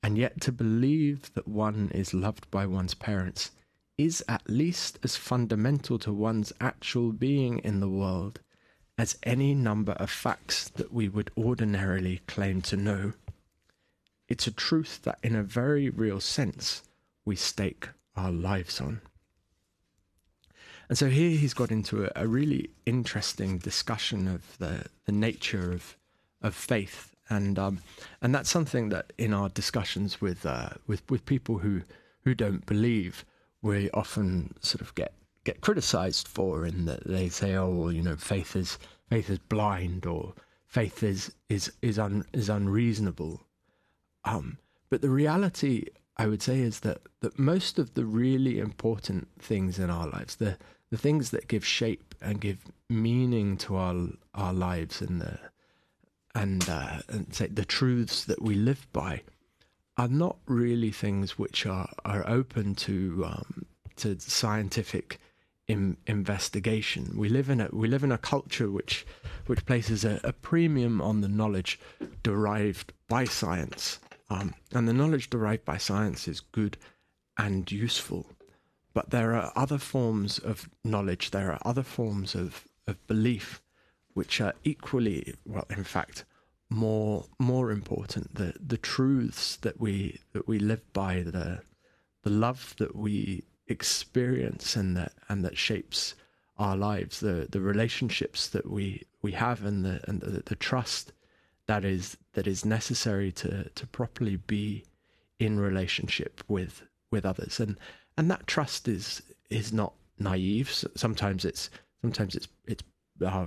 And 0.02 0.18
yet, 0.18 0.42
to 0.42 0.52
believe 0.52 1.32
that 1.32 1.48
one 1.48 1.90
is 1.94 2.12
loved 2.12 2.50
by 2.50 2.66
one's 2.66 2.92
parents 2.92 3.52
is 3.96 4.22
at 4.28 4.46
least 4.46 4.98
as 5.02 5.16
fundamental 5.16 5.98
to 6.00 6.12
one's 6.12 6.52
actual 6.60 7.12
being 7.12 7.60
in 7.60 7.80
the 7.80 7.88
world 7.88 8.40
as 8.98 9.16
any 9.22 9.54
number 9.54 9.92
of 9.92 10.10
facts 10.10 10.68
that 10.68 10.92
we 10.92 11.08
would 11.08 11.30
ordinarily 11.38 12.20
claim 12.26 12.60
to 12.60 12.76
know. 12.76 13.14
It's 14.30 14.46
a 14.46 14.52
truth 14.52 15.02
that, 15.02 15.18
in 15.22 15.36
a 15.36 15.42
very 15.42 15.90
real 15.90 16.20
sense, 16.20 16.82
we 17.26 17.36
stake 17.36 17.88
our 18.16 18.30
lives 18.30 18.80
on. 18.80 19.02
And 20.88 20.96
so 20.96 21.08
here 21.08 21.36
he's 21.36 21.54
got 21.54 21.70
into 21.70 22.06
a, 22.06 22.10
a 22.16 22.26
really 22.26 22.70
interesting 22.86 23.58
discussion 23.58 24.26
of 24.26 24.56
the, 24.58 24.86
the 25.04 25.12
nature 25.12 25.72
of, 25.72 25.96
of 26.40 26.54
faith 26.54 27.10
and 27.30 27.58
um, 27.58 27.78
and 28.20 28.34
that's 28.34 28.50
something 28.50 28.88
that 28.88 29.12
in 29.16 29.32
our 29.32 29.48
discussions 29.48 30.20
with 30.20 30.44
uh, 30.44 30.70
with 30.86 31.08
with 31.08 31.24
people 31.24 31.58
who 31.58 31.82
who 32.24 32.34
don't 32.34 32.66
believe, 32.66 33.24
we 33.62 33.88
often 33.92 34.54
sort 34.60 34.80
of 34.80 34.94
get 34.96 35.14
get 35.44 35.60
criticised 35.60 36.28
for, 36.28 36.66
in 36.66 36.84
that 36.84 37.06
they 37.06 37.28
say, 37.28 37.54
oh, 37.54 37.70
well, 37.70 37.92
you 37.92 38.02
know, 38.02 38.16
faith 38.16 38.56
is 38.56 38.78
faith 39.08 39.30
is 39.30 39.38
blind 39.38 40.04
or 40.04 40.34
faith 40.66 41.02
is 41.02 41.32
is 41.48 41.72
is 41.80 41.98
un, 41.98 42.24
is 42.32 42.48
unreasonable. 42.48 43.40
Um, 44.24 44.58
but 44.90 45.02
the 45.02 45.10
reality, 45.10 45.84
I 46.16 46.26
would 46.26 46.42
say, 46.42 46.60
is 46.60 46.80
that 46.80 47.00
that 47.20 47.38
most 47.38 47.78
of 47.78 47.94
the 47.94 48.04
really 48.04 48.58
important 48.58 49.28
things 49.38 49.78
in 49.78 49.90
our 49.90 50.08
lives, 50.08 50.36
the 50.36 50.58
the 50.90 50.98
things 50.98 51.30
that 51.30 51.48
give 51.48 51.64
shape 51.64 52.14
and 52.20 52.40
give 52.40 52.58
meaning 52.88 53.56
to 53.58 53.76
our 53.76 54.08
our 54.34 54.52
lives 54.52 55.00
and 55.00 55.20
the 55.20 55.38
and, 56.34 56.68
uh, 56.68 57.00
and 57.08 57.34
say 57.34 57.48
the 57.48 57.64
truths 57.64 58.24
that 58.24 58.40
we 58.40 58.54
live 58.54 58.86
by 58.92 59.22
are 59.96 60.08
not 60.08 60.36
really 60.46 60.90
things 60.90 61.38
which 61.38 61.66
are, 61.66 61.90
are 62.04 62.26
open 62.28 62.74
to 62.74 63.24
um, 63.26 63.66
to 63.96 64.18
scientific 64.18 65.20
in, 65.68 65.96
investigation. 66.06 67.12
We 67.16 67.28
live 67.28 67.50
in 67.50 67.60
a 67.60 67.68
we 67.72 67.86
live 67.88 68.02
in 68.02 68.12
a 68.12 68.18
culture 68.18 68.70
which 68.70 69.06
which 69.46 69.66
places 69.66 70.04
a, 70.04 70.20
a 70.24 70.32
premium 70.32 71.00
on 71.02 71.20
the 71.20 71.28
knowledge 71.28 71.78
derived 72.22 72.92
by 73.08 73.24
science, 73.24 73.98
um, 74.30 74.54
and 74.72 74.88
the 74.88 74.92
knowledge 74.92 75.28
derived 75.28 75.64
by 75.64 75.76
science 75.76 76.28
is 76.28 76.40
good 76.40 76.78
and 77.36 77.70
useful. 77.70 78.26
But 78.94 79.10
there 79.10 79.34
are 79.34 79.52
other 79.56 79.78
forms 79.78 80.38
of 80.38 80.68
knowledge. 80.84 81.30
There 81.30 81.52
are 81.52 81.60
other 81.64 81.82
forms 81.82 82.34
of, 82.34 82.64
of 82.86 83.04
belief 83.06 83.60
which 84.14 84.40
are 84.40 84.54
equally, 84.64 85.34
well, 85.44 85.66
in 85.70 85.84
fact, 85.84 86.24
more 86.68 87.26
more 87.38 87.70
important. 87.72 88.34
The 88.34 88.54
the 88.64 88.76
truths 88.76 89.56
that 89.56 89.80
we 89.80 90.20
that 90.32 90.46
we 90.46 90.58
live 90.58 90.92
by, 90.92 91.22
the 91.22 91.62
the 92.22 92.30
love 92.30 92.74
that 92.78 92.94
we 92.94 93.44
experience 93.66 94.76
and 94.76 94.96
that 94.96 95.12
and 95.28 95.44
that 95.44 95.56
shapes 95.58 96.14
our 96.58 96.76
lives, 96.76 97.20
the 97.20 97.48
the 97.50 97.60
relationships 97.60 98.48
that 98.48 98.70
we 98.70 99.04
we 99.22 99.32
have, 99.32 99.64
and 99.64 99.84
the 99.84 100.00
and 100.08 100.20
the, 100.20 100.42
the 100.44 100.56
trust 100.56 101.12
that 101.70 101.84
is 101.84 102.16
that 102.34 102.46
is 102.46 102.64
necessary 102.64 103.32
to 103.32 103.68
to 103.70 103.86
properly 103.86 104.36
be 104.36 104.84
in 105.38 105.58
relationship 105.58 106.42
with 106.48 106.82
with 107.10 107.24
others, 107.24 107.60
and 107.60 107.76
and 108.16 108.30
that 108.30 108.46
trust 108.46 108.88
is 108.88 109.22
is 109.48 109.72
not 109.72 109.92
naive. 110.18 110.70
Sometimes 110.94 111.44
it's 111.44 111.70
sometimes 112.02 112.34
it's 112.34 112.48
it's 112.66 112.82
uh, 113.24 113.46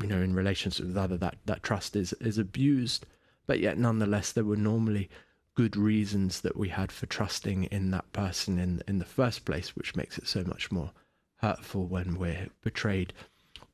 you 0.00 0.08
know, 0.08 0.20
in 0.20 0.34
relationship 0.34 0.86
with 0.86 0.96
other, 0.96 1.16
that, 1.18 1.36
that 1.46 1.62
trust 1.62 1.96
is, 1.96 2.12
is 2.14 2.38
abused. 2.38 3.06
But 3.46 3.60
yet, 3.60 3.78
nonetheless, 3.78 4.32
there 4.32 4.44
were 4.44 4.56
normally 4.56 5.10
good 5.54 5.76
reasons 5.76 6.40
that 6.40 6.56
we 6.56 6.68
had 6.68 6.90
for 6.92 7.06
trusting 7.06 7.64
in 7.64 7.90
that 7.90 8.10
person 8.12 8.58
in, 8.58 8.82
in 8.88 8.98
the 8.98 9.04
first 9.04 9.44
place, 9.44 9.76
which 9.76 9.96
makes 9.96 10.16
it 10.16 10.26
so 10.26 10.44
much 10.44 10.70
more 10.70 10.92
hurtful 11.36 11.86
when 11.86 12.18
we're 12.18 12.48
betrayed 12.62 13.12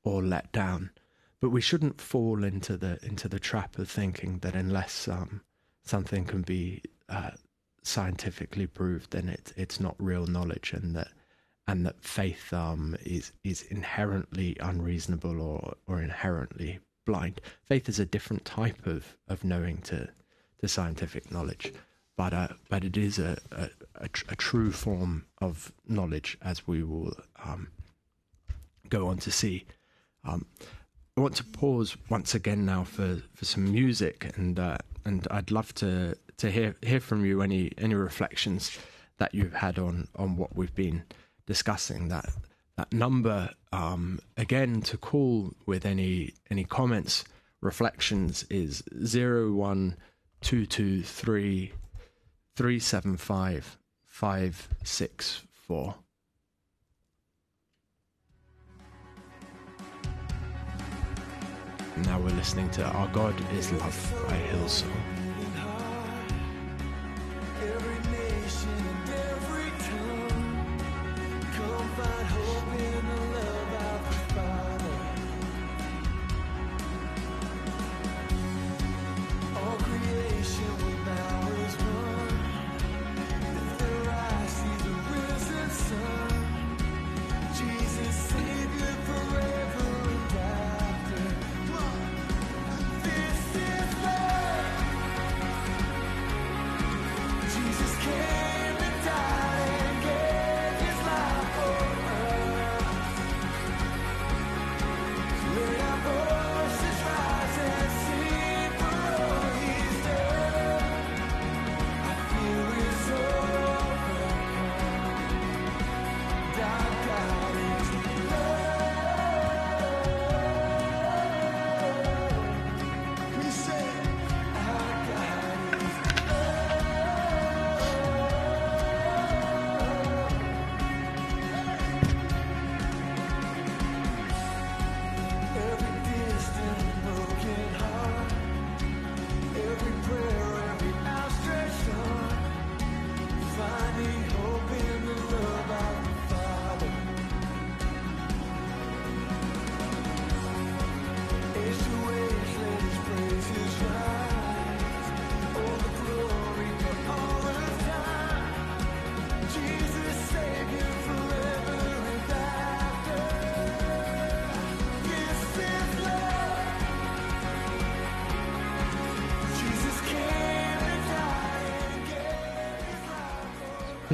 or 0.02 0.22
let 0.22 0.50
down. 0.52 0.90
But 1.40 1.50
we 1.50 1.60
shouldn't 1.60 2.00
fall 2.00 2.44
into 2.44 2.76
the 2.76 2.98
into 3.02 3.28
the 3.28 3.38
trap 3.38 3.78
of 3.78 3.90
thinking 3.90 4.38
that 4.38 4.54
unless 4.54 5.06
um, 5.06 5.42
something 5.82 6.24
can 6.24 6.42
be 6.42 6.82
uh, 7.08 7.32
scientifically 7.82 8.66
proved, 8.66 9.12
then 9.12 9.28
it, 9.28 9.52
it's 9.56 9.78
not 9.78 9.94
real 9.98 10.26
knowledge, 10.26 10.72
and 10.72 10.96
that 10.96 11.08
and 11.66 11.84
that 11.86 12.02
faith 12.02 12.52
um, 12.52 12.96
is 13.04 13.32
is 13.44 13.62
inherently 13.62 14.56
unreasonable 14.60 15.40
or 15.40 15.74
or 15.86 16.00
inherently 16.00 16.80
blind. 17.04 17.40
Faith 17.64 17.88
is 17.88 17.98
a 17.98 18.06
different 18.06 18.44
type 18.44 18.86
of, 18.86 19.16
of 19.28 19.44
knowing 19.44 19.78
to 19.78 20.08
to 20.60 20.68
scientific 20.68 21.30
knowledge, 21.30 21.72
but 22.16 22.32
uh, 22.32 22.48
but 22.68 22.84
it 22.84 22.96
is 22.96 23.18
a 23.18 23.38
a, 23.52 23.68
a, 23.96 24.08
tr- 24.08 24.24
a, 24.30 24.36
true 24.36 24.72
form 24.72 25.26
of 25.38 25.72
knowledge, 25.86 26.38
as 26.42 26.66
we 26.66 26.82
will 26.82 27.12
um, 27.44 27.68
go 28.88 29.08
on 29.08 29.18
to 29.18 29.30
see. 29.30 29.64
Um, 30.24 30.46
I 31.16 31.22
want 31.22 31.36
to 31.36 31.44
pause 31.44 31.96
once 32.10 32.34
again 32.34 32.66
now 32.66 32.84
for, 32.84 33.22
for 33.34 33.44
some 33.46 33.72
music, 33.72 34.30
and 34.36 34.58
uh, 34.60 34.76
and 35.06 35.26
I'd 35.30 35.50
love 35.50 35.74
to 35.76 36.14
to 36.36 36.50
hear 36.50 36.76
hear 36.82 37.00
from 37.00 37.24
you 37.24 37.40
any 37.40 37.72
any 37.78 37.94
reflections 37.94 38.78
that 39.16 39.34
you've 39.34 39.54
had 39.54 39.78
on 39.78 40.08
on 40.16 40.36
what 40.36 40.54
we've 40.54 40.74
been 40.74 41.04
discussing 41.46 42.08
that 42.08 42.26
that 42.76 42.92
number 42.92 43.48
um, 43.72 44.18
again 44.36 44.82
to 44.82 44.98
call 44.98 45.54
with 45.64 45.86
any 45.86 46.34
any 46.50 46.64
comments 46.64 47.24
reflections 47.62 48.44
is 48.50 48.82
zero 49.02 49.52
one 49.52 49.96
two 50.42 50.66
two 50.66 51.02
three 51.02 51.72
three 52.56 52.78
seven 52.78 53.16
five 53.16 53.78
five 54.04 54.68
six 54.84 55.42
four. 55.50 55.94
Now 62.04 62.20
we're 62.20 62.28
listening 62.28 62.68
to 62.70 62.84
Our 62.84 63.08
God 63.08 63.34
is 63.52 63.72
Love 63.72 64.24
by 64.28 64.36
Hillsong. 64.36 65.15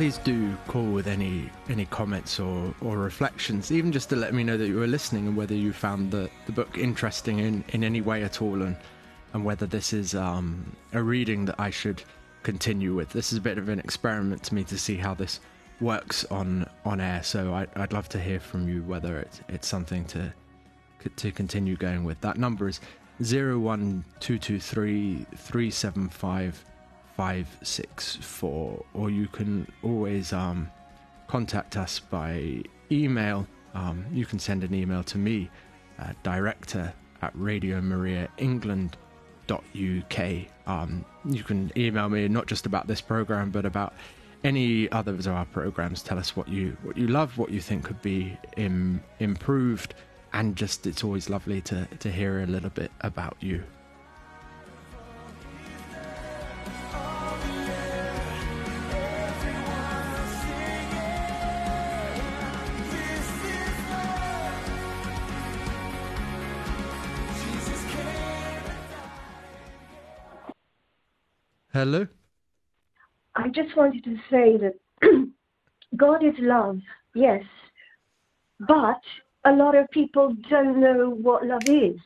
Please 0.02 0.18
do 0.18 0.56
call 0.66 0.86
with 0.86 1.06
any 1.06 1.48
any 1.68 1.84
comments 1.84 2.40
or, 2.40 2.74
or 2.80 2.98
reflections, 2.98 3.70
even 3.70 3.92
just 3.92 4.08
to 4.08 4.16
let 4.16 4.34
me 4.34 4.42
know 4.42 4.56
that 4.56 4.66
you 4.66 4.74
were 4.74 4.88
listening 4.88 5.28
and 5.28 5.36
whether 5.36 5.54
you 5.54 5.72
found 5.72 6.10
the, 6.10 6.28
the 6.46 6.50
book 6.50 6.76
interesting 6.76 7.38
in, 7.38 7.62
in 7.68 7.84
any 7.84 8.00
way 8.00 8.24
at 8.24 8.42
all, 8.42 8.62
and 8.62 8.76
and 9.32 9.44
whether 9.44 9.64
this 9.64 9.92
is 9.92 10.16
um, 10.16 10.74
a 10.92 11.00
reading 11.00 11.44
that 11.44 11.54
I 11.60 11.70
should 11.70 12.02
continue 12.42 12.96
with. 12.96 13.10
This 13.10 13.30
is 13.30 13.38
a 13.38 13.40
bit 13.40 13.58
of 13.58 13.68
an 13.68 13.78
experiment 13.78 14.42
to 14.42 14.56
me 14.56 14.64
to 14.64 14.76
see 14.76 14.96
how 14.96 15.14
this 15.14 15.38
works 15.80 16.24
on 16.32 16.68
on 16.84 17.00
air. 17.00 17.22
So 17.22 17.54
I, 17.54 17.68
I'd 17.76 17.92
love 17.92 18.08
to 18.08 18.18
hear 18.18 18.40
from 18.40 18.68
you 18.68 18.82
whether 18.82 19.20
it's 19.20 19.40
it's 19.48 19.68
something 19.68 20.04
to 20.06 20.34
to 21.14 21.30
continue 21.30 21.76
going 21.76 22.02
with. 22.02 22.20
That 22.22 22.38
number 22.38 22.66
is 22.66 22.80
zero 23.22 23.56
one 23.60 24.04
two 24.18 24.40
two 24.40 24.58
three 24.58 25.26
three 25.36 25.70
seven 25.70 26.08
five 26.08 26.64
five 27.16 27.46
six 27.62 28.16
four, 28.16 28.84
or 28.94 29.10
you 29.10 29.26
can 29.28 29.66
always 29.82 30.32
um, 30.32 30.70
contact 31.28 31.76
us 31.76 31.98
by 31.98 32.62
email. 32.90 33.46
Um, 33.74 34.04
you 34.12 34.26
can 34.26 34.38
send 34.38 34.64
an 34.64 34.74
email 34.74 35.02
to 35.04 35.18
me, 35.18 35.50
uh, 35.98 36.12
director 36.22 36.92
at 37.22 37.32
Radio 37.34 37.80
Maria 37.80 38.28
England 38.38 38.96
uk. 39.50 40.18
Um, 40.66 41.04
you 41.24 41.42
can 41.42 41.70
email 41.76 42.08
me 42.08 42.28
not 42.28 42.46
just 42.46 42.66
about 42.66 42.86
this 42.86 43.00
program, 43.00 43.50
but 43.50 43.66
about 43.66 43.94
any 44.44 44.90
others 44.92 45.26
of 45.26 45.34
our 45.34 45.44
programs. 45.46 46.02
Tell 46.02 46.18
us 46.18 46.36
what 46.36 46.48
you 46.48 46.76
what 46.82 46.96
you 46.96 47.06
love, 47.06 47.38
what 47.38 47.50
you 47.50 47.60
think 47.60 47.84
could 47.84 48.02
be 48.02 48.36
Im- 48.56 49.02
improved, 49.20 49.94
and 50.32 50.56
just 50.56 50.86
it's 50.86 51.04
always 51.04 51.28
lovely 51.28 51.60
to 51.62 51.86
to 51.86 52.10
hear 52.10 52.40
a 52.40 52.46
little 52.46 52.70
bit 52.70 52.90
about 53.00 53.36
you. 53.40 53.62
Hello? 71.72 72.06
I 73.34 73.48
just 73.48 73.74
wanted 73.76 74.04
to 74.04 74.16
say 74.30 74.56
that 74.58 74.74
God 75.96 76.22
is 76.22 76.34
love, 76.38 76.78
yes, 77.14 77.42
but 78.60 79.00
a 79.44 79.52
lot 79.52 79.74
of 79.74 79.90
people 79.90 80.36
don't 80.50 80.78
know 80.80 81.08
what 81.10 81.46
love 81.46 81.66
is. 81.66 81.98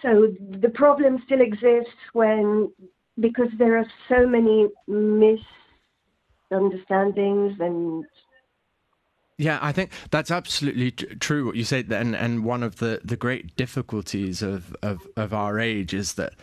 So 0.00 0.32
the 0.60 0.70
problem 0.70 1.20
still 1.26 1.40
exists 1.40 1.90
when, 2.12 2.70
because 3.18 3.48
there 3.58 3.78
are 3.78 3.86
so 4.08 4.24
many 4.26 4.68
misunderstandings 4.86 7.58
and 7.58 8.04
yeah, 9.38 9.58
I 9.60 9.72
think 9.72 9.90
that's 10.10 10.30
absolutely 10.30 10.92
t- 10.92 11.06
true 11.16 11.46
what 11.46 11.56
you 11.56 11.64
say. 11.64 11.84
And 11.90 12.14
and 12.14 12.44
one 12.44 12.62
of 12.62 12.76
the, 12.76 13.00
the 13.02 13.16
great 13.16 13.56
difficulties 13.56 14.40
of, 14.40 14.76
of, 14.82 15.08
of 15.16 15.34
our 15.34 15.58
age 15.58 15.92
is 15.92 16.12
that 16.14 16.34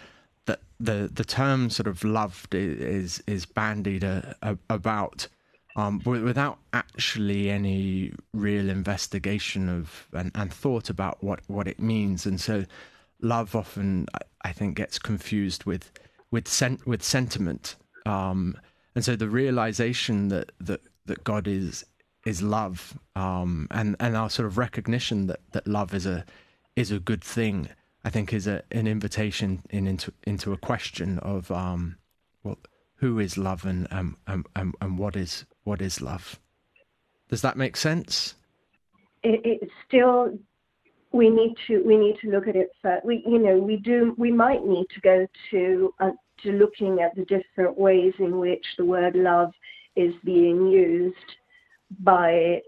the 0.80 1.10
the 1.12 1.26
term 1.26 1.70
sort 1.70 1.88
of 1.88 2.04
loved 2.04 2.56
is 2.56 3.22
is 3.28 3.46
bandied 3.46 4.04
a, 4.04 4.36
a, 4.42 4.58
about 4.70 5.28
um, 5.76 6.02
without 6.04 6.60
actually 6.74 7.50
any 7.50 8.12
real 8.34 8.70
investigation 8.70 9.70
of 9.70 10.08
and, 10.14 10.32
and 10.36 10.52
thought 10.52 10.90
about 10.90 11.24
what, 11.24 11.42
what 11.48 11.68
it 11.68 11.80
means, 11.80 12.26
and 12.26 12.40
so 12.42 12.66
love 13.22 13.56
often 13.56 14.08
I 14.44 14.52
think 14.52 14.78
gets 14.78 15.00
confused 15.00 15.66
with 15.66 15.92
with 16.32 16.48
sen- 16.48 16.82
with 16.86 17.04
sentiment, 17.04 17.76
um, 18.06 18.58
and 18.96 19.04
so 19.04 19.16
the 19.16 19.30
realization 19.30 20.30
that 20.30 20.52
that 20.60 20.82
that 21.06 21.24
God 21.24 21.48
is 21.48 21.86
is 22.26 22.42
love, 22.42 22.98
um, 23.16 23.68
and 23.72 23.96
and 24.00 24.16
our 24.16 24.30
sort 24.30 24.46
of 24.48 24.58
recognition 24.58 25.28
that 25.28 25.42
that 25.52 25.68
love 25.68 25.94
is 25.94 26.06
a 26.06 26.26
is 26.76 26.92
a 26.92 27.00
good 27.00 27.24
thing 27.24 27.70
I 28.04 28.10
think 28.10 28.34
is 28.34 28.48
a, 28.48 28.64
an 28.72 28.88
invitation 28.88 29.64
in, 29.70 29.88
into 29.88 30.14
into 30.24 30.54
a 30.54 30.58
question 30.58 31.20
of 31.20 31.52
um, 31.52 31.98
well, 32.44 32.58
who 32.96 33.20
is 33.20 33.38
love 33.38 33.66
and 33.66 33.88
um, 33.92 34.18
um, 34.28 34.46
um, 34.56 34.74
and 34.82 34.98
what 34.98 35.16
is 35.16 35.46
what 35.64 35.82
is 35.82 36.02
love. 36.02 36.40
Does 37.30 37.42
that 37.42 37.58
make 37.58 37.78
sense? 37.78 38.36
It, 39.24 39.42
it 39.44 39.70
still 39.88 40.40
we 41.12 41.30
need 41.30 41.56
to 41.68 41.84
we 41.86 41.98
need 41.98 42.18
to 42.22 42.30
look 42.30 42.48
at 42.48 42.56
it 42.56 42.70
first. 42.82 43.06
We 43.06 43.24
you 43.26 43.40
know 43.40 43.58
we 43.58 43.78
do 43.78 44.16
we 44.18 44.32
might 44.32 44.66
need 44.66 44.88
to 44.94 45.02
go 45.02 45.28
to 45.52 45.94
uh, 46.00 46.12
to 46.44 46.52
looking 46.54 47.02
at 47.02 47.16
the 47.16 47.26
different 47.26 47.78
ways 47.78 48.14
in 48.20 48.38
which 48.38 48.66
the 48.78 48.86
word 48.86 49.16
love 49.16 49.52
is 49.96 50.14
being 50.24 50.68
used 50.68 51.16
by 52.00 52.62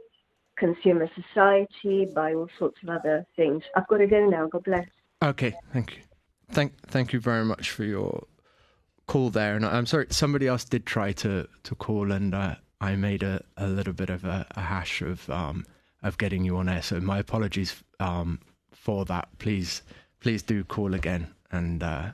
consumer 0.57 1.09
society, 1.15 2.07
by 2.13 2.33
all 2.33 2.49
sorts 2.59 2.77
of 2.83 2.89
other 2.89 3.25
things. 3.35 3.63
I've 3.75 3.87
got 3.87 3.97
to 3.97 4.07
go 4.07 4.29
now. 4.29 4.47
God 4.47 4.63
bless. 4.63 4.87
Okay, 5.23 5.53
thank 5.71 5.97
you. 5.97 6.03
Thank 6.51 6.73
thank 6.87 7.13
you 7.13 7.19
very 7.19 7.45
much 7.45 7.71
for 7.71 7.83
your 7.83 8.25
call 9.07 9.29
there. 9.29 9.55
And 9.55 9.65
I'm 9.65 9.85
sorry, 9.85 10.07
somebody 10.09 10.47
else 10.47 10.63
did 10.63 10.85
try 10.85 11.11
to 11.13 11.47
to 11.63 11.75
call, 11.75 12.11
and 12.11 12.33
uh, 12.33 12.55
I 12.79 12.95
made 12.95 13.23
a, 13.23 13.43
a 13.57 13.67
little 13.67 13.93
bit 13.93 14.09
of 14.09 14.25
a, 14.25 14.47
a 14.51 14.61
hash 14.61 15.01
of 15.01 15.29
um, 15.29 15.65
of 16.01 16.17
getting 16.17 16.43
you 16.43 16.57
on 16.57 16.67
air. 16.67 16.81
So 16.81 16.99
my 16.99 17.19
apologies 17.19 17.83
um, 17.99 18.39
for 18.71 19.05
that. 19.05 19.29
Please 19.37 19.83
please 20.19 20.41
do 20.41 20.63
call 20.63 20.93
again, 20.95 21.27
and 21.51 21.83
uh, 21.83 22.11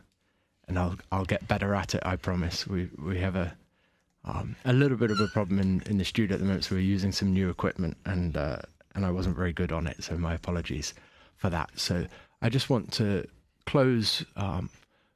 and 0.68 0.78
I'll 0.78 0.98
I'll 1.12 1.26
get 1.26 1.48
better 1.48 1.74
at 1.74 1.96
it. 1.96 2.04
I 2.06 2.18
promise. 2.18 2.68
We 2.68 2.90
we 3.02 3.20
have 3.20 3.38
a 3.38 3.56
um, 4.26 4.58
a 4.66 4.74
little 4.74 4.98
bit 4.98 5.12
of 5.12 5.20
a 5.22 5.28
problem 5.28 5.60
in, 5.60 5.82
in 5.86 5.98
the 5.98 6.04
studio 6.04 6.34
at 6.36 6.40
the 6.42 6.46
moment, 6.46 6.66
so 6.66 6.76
we're 6.76 6.82
using 6.82 7.14
some 7.14 7.32
new 7.32 7.50
equipment, 7.50 7.96
and 8.06 8.36
uh, 8.36 8.58
and 8.96 9.06
I 9.06 9.12
wasn't 9.12 9.38
very 9.38 9.54
good 9.54 9.72
on 9.72 9.88
it. 9.88 10.04
So 10.04 10.18
my 10.18 10.34
apologies 10.34 10.94
for 11.38 11.50
that. 11.50 11.70
So 11.76 12.06
I 12.42 12.50
just 12.50 12.70
want 12.70 12.92
to 12.94 13.28
close 13.66 14.26
um, 14.36 14.70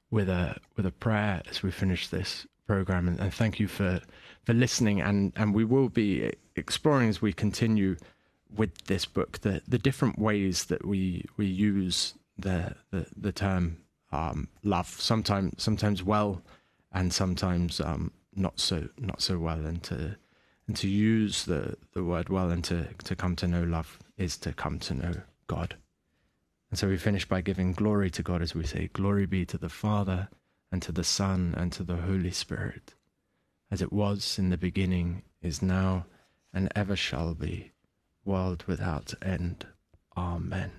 with 0.09 0.29
a 0.29 0.57
with 0.75 0.85
a 0.85 0.91
prayer 0.91 1.41
as 1.49 1.63
we 1.63 1.71
finish 1.71 2.07
this 2.07 2.45
program, 2.67 3.07
and, 3.07 3.19
and, 3.19 3.33
thank 3.33 3.59
you 3.59 3.67
for 3.67 4.01
for 4.43 4.53
listening. 4.53 5.01
And 5.01 5.33
and 5.35 5.53
we 5.53 5.65
will 5.65 5.89
be 5.89 6.31
exploring 6.55 7.09
as 7.09 7.21
we 7.21 7.33
continue 7.33 7.95
with 8.55 8.85
this 8.85 9.05
book 9.05 9.39
the 9.41 9.61
the 9.67 9.77
different 9.77 10.19
ways 10.19 10.65
that 10.65 10.85
we 10.85 11.25
we 11.37 11.45
use 11.45 12.13
the 12.37 12.75
the, 12.91 13.05
the 13.15 13.31
term 13.31 13.77
um, 14.11 14.47
love. 14.63 14.87
Sometimes 14.87 15.61
sometimes 15.61 16.03
well, 16.03 16.41
and 16.91 17.13
sometimes 17.13 17.79
um, 17.79 18.11
not 18.35 18.59
so 18.59 18.87
not 18.97 19.21
so 19.21 19.37
well. 19.37 19.65
And 19.65 19.81
to 19.83 20.15
and 20.67 20.75
to 20.77 20.87
use 20.87 21.45
the 21.45 21.77
the 21.93 22.03
word 22.03 22.29
well 22.29 22.49
and 22.49 22.63
to 22.65 22.87
to 23.03 23.15
come 23.15 23.35
to 23.37 23.47
know 23.47 23.63
love 23.63 23.99
is 24.17 24.37
to 24.37 24.53
come 24.53 24.79
to 24.79 24.93
know 24.93 25.13
God. 25.47 25.75
And 26.71 26.79
so 26.79 26.87
we 26.87 26.97
finish 26.97 27.27
by 27.27 27.41
giving 27.41 27.73
glory 27.73 28.09
to 28.11 28.23
God 28.23 28.41
as 28.41 28.55
we 28.55 28.65
say, 28.65 28.89
Glory 28.93 29.25
be 29.25 29.45
to 29.45 29.57
the 29.57 29.69
Father, 29.69 30.29
and 30.71 30.81
to 30.81 30.93
the 30.93 31.03
Son, 31.03 31.53
and 31.57 31.71
to 31.73 31.83
the 31.83 31.97
Holy 31.97 32.31
Spirit, 32.31 32.95
as 33.69 33.81
it 33.81 33.91
was 33.91 34.39
in 34.39 34.49
the 34.49 34.57
beginning, 34.57 35.23
is 35.41 35.61
now, 35.61 36.05
and 36.53 36.71
ever 36.73 36.95
shall 36.95 37.35
be, 37.35 37.71
world 38.23 38.63
without 38.67 39.13
end. 39.21 39.67
Amen. 40.15 40.71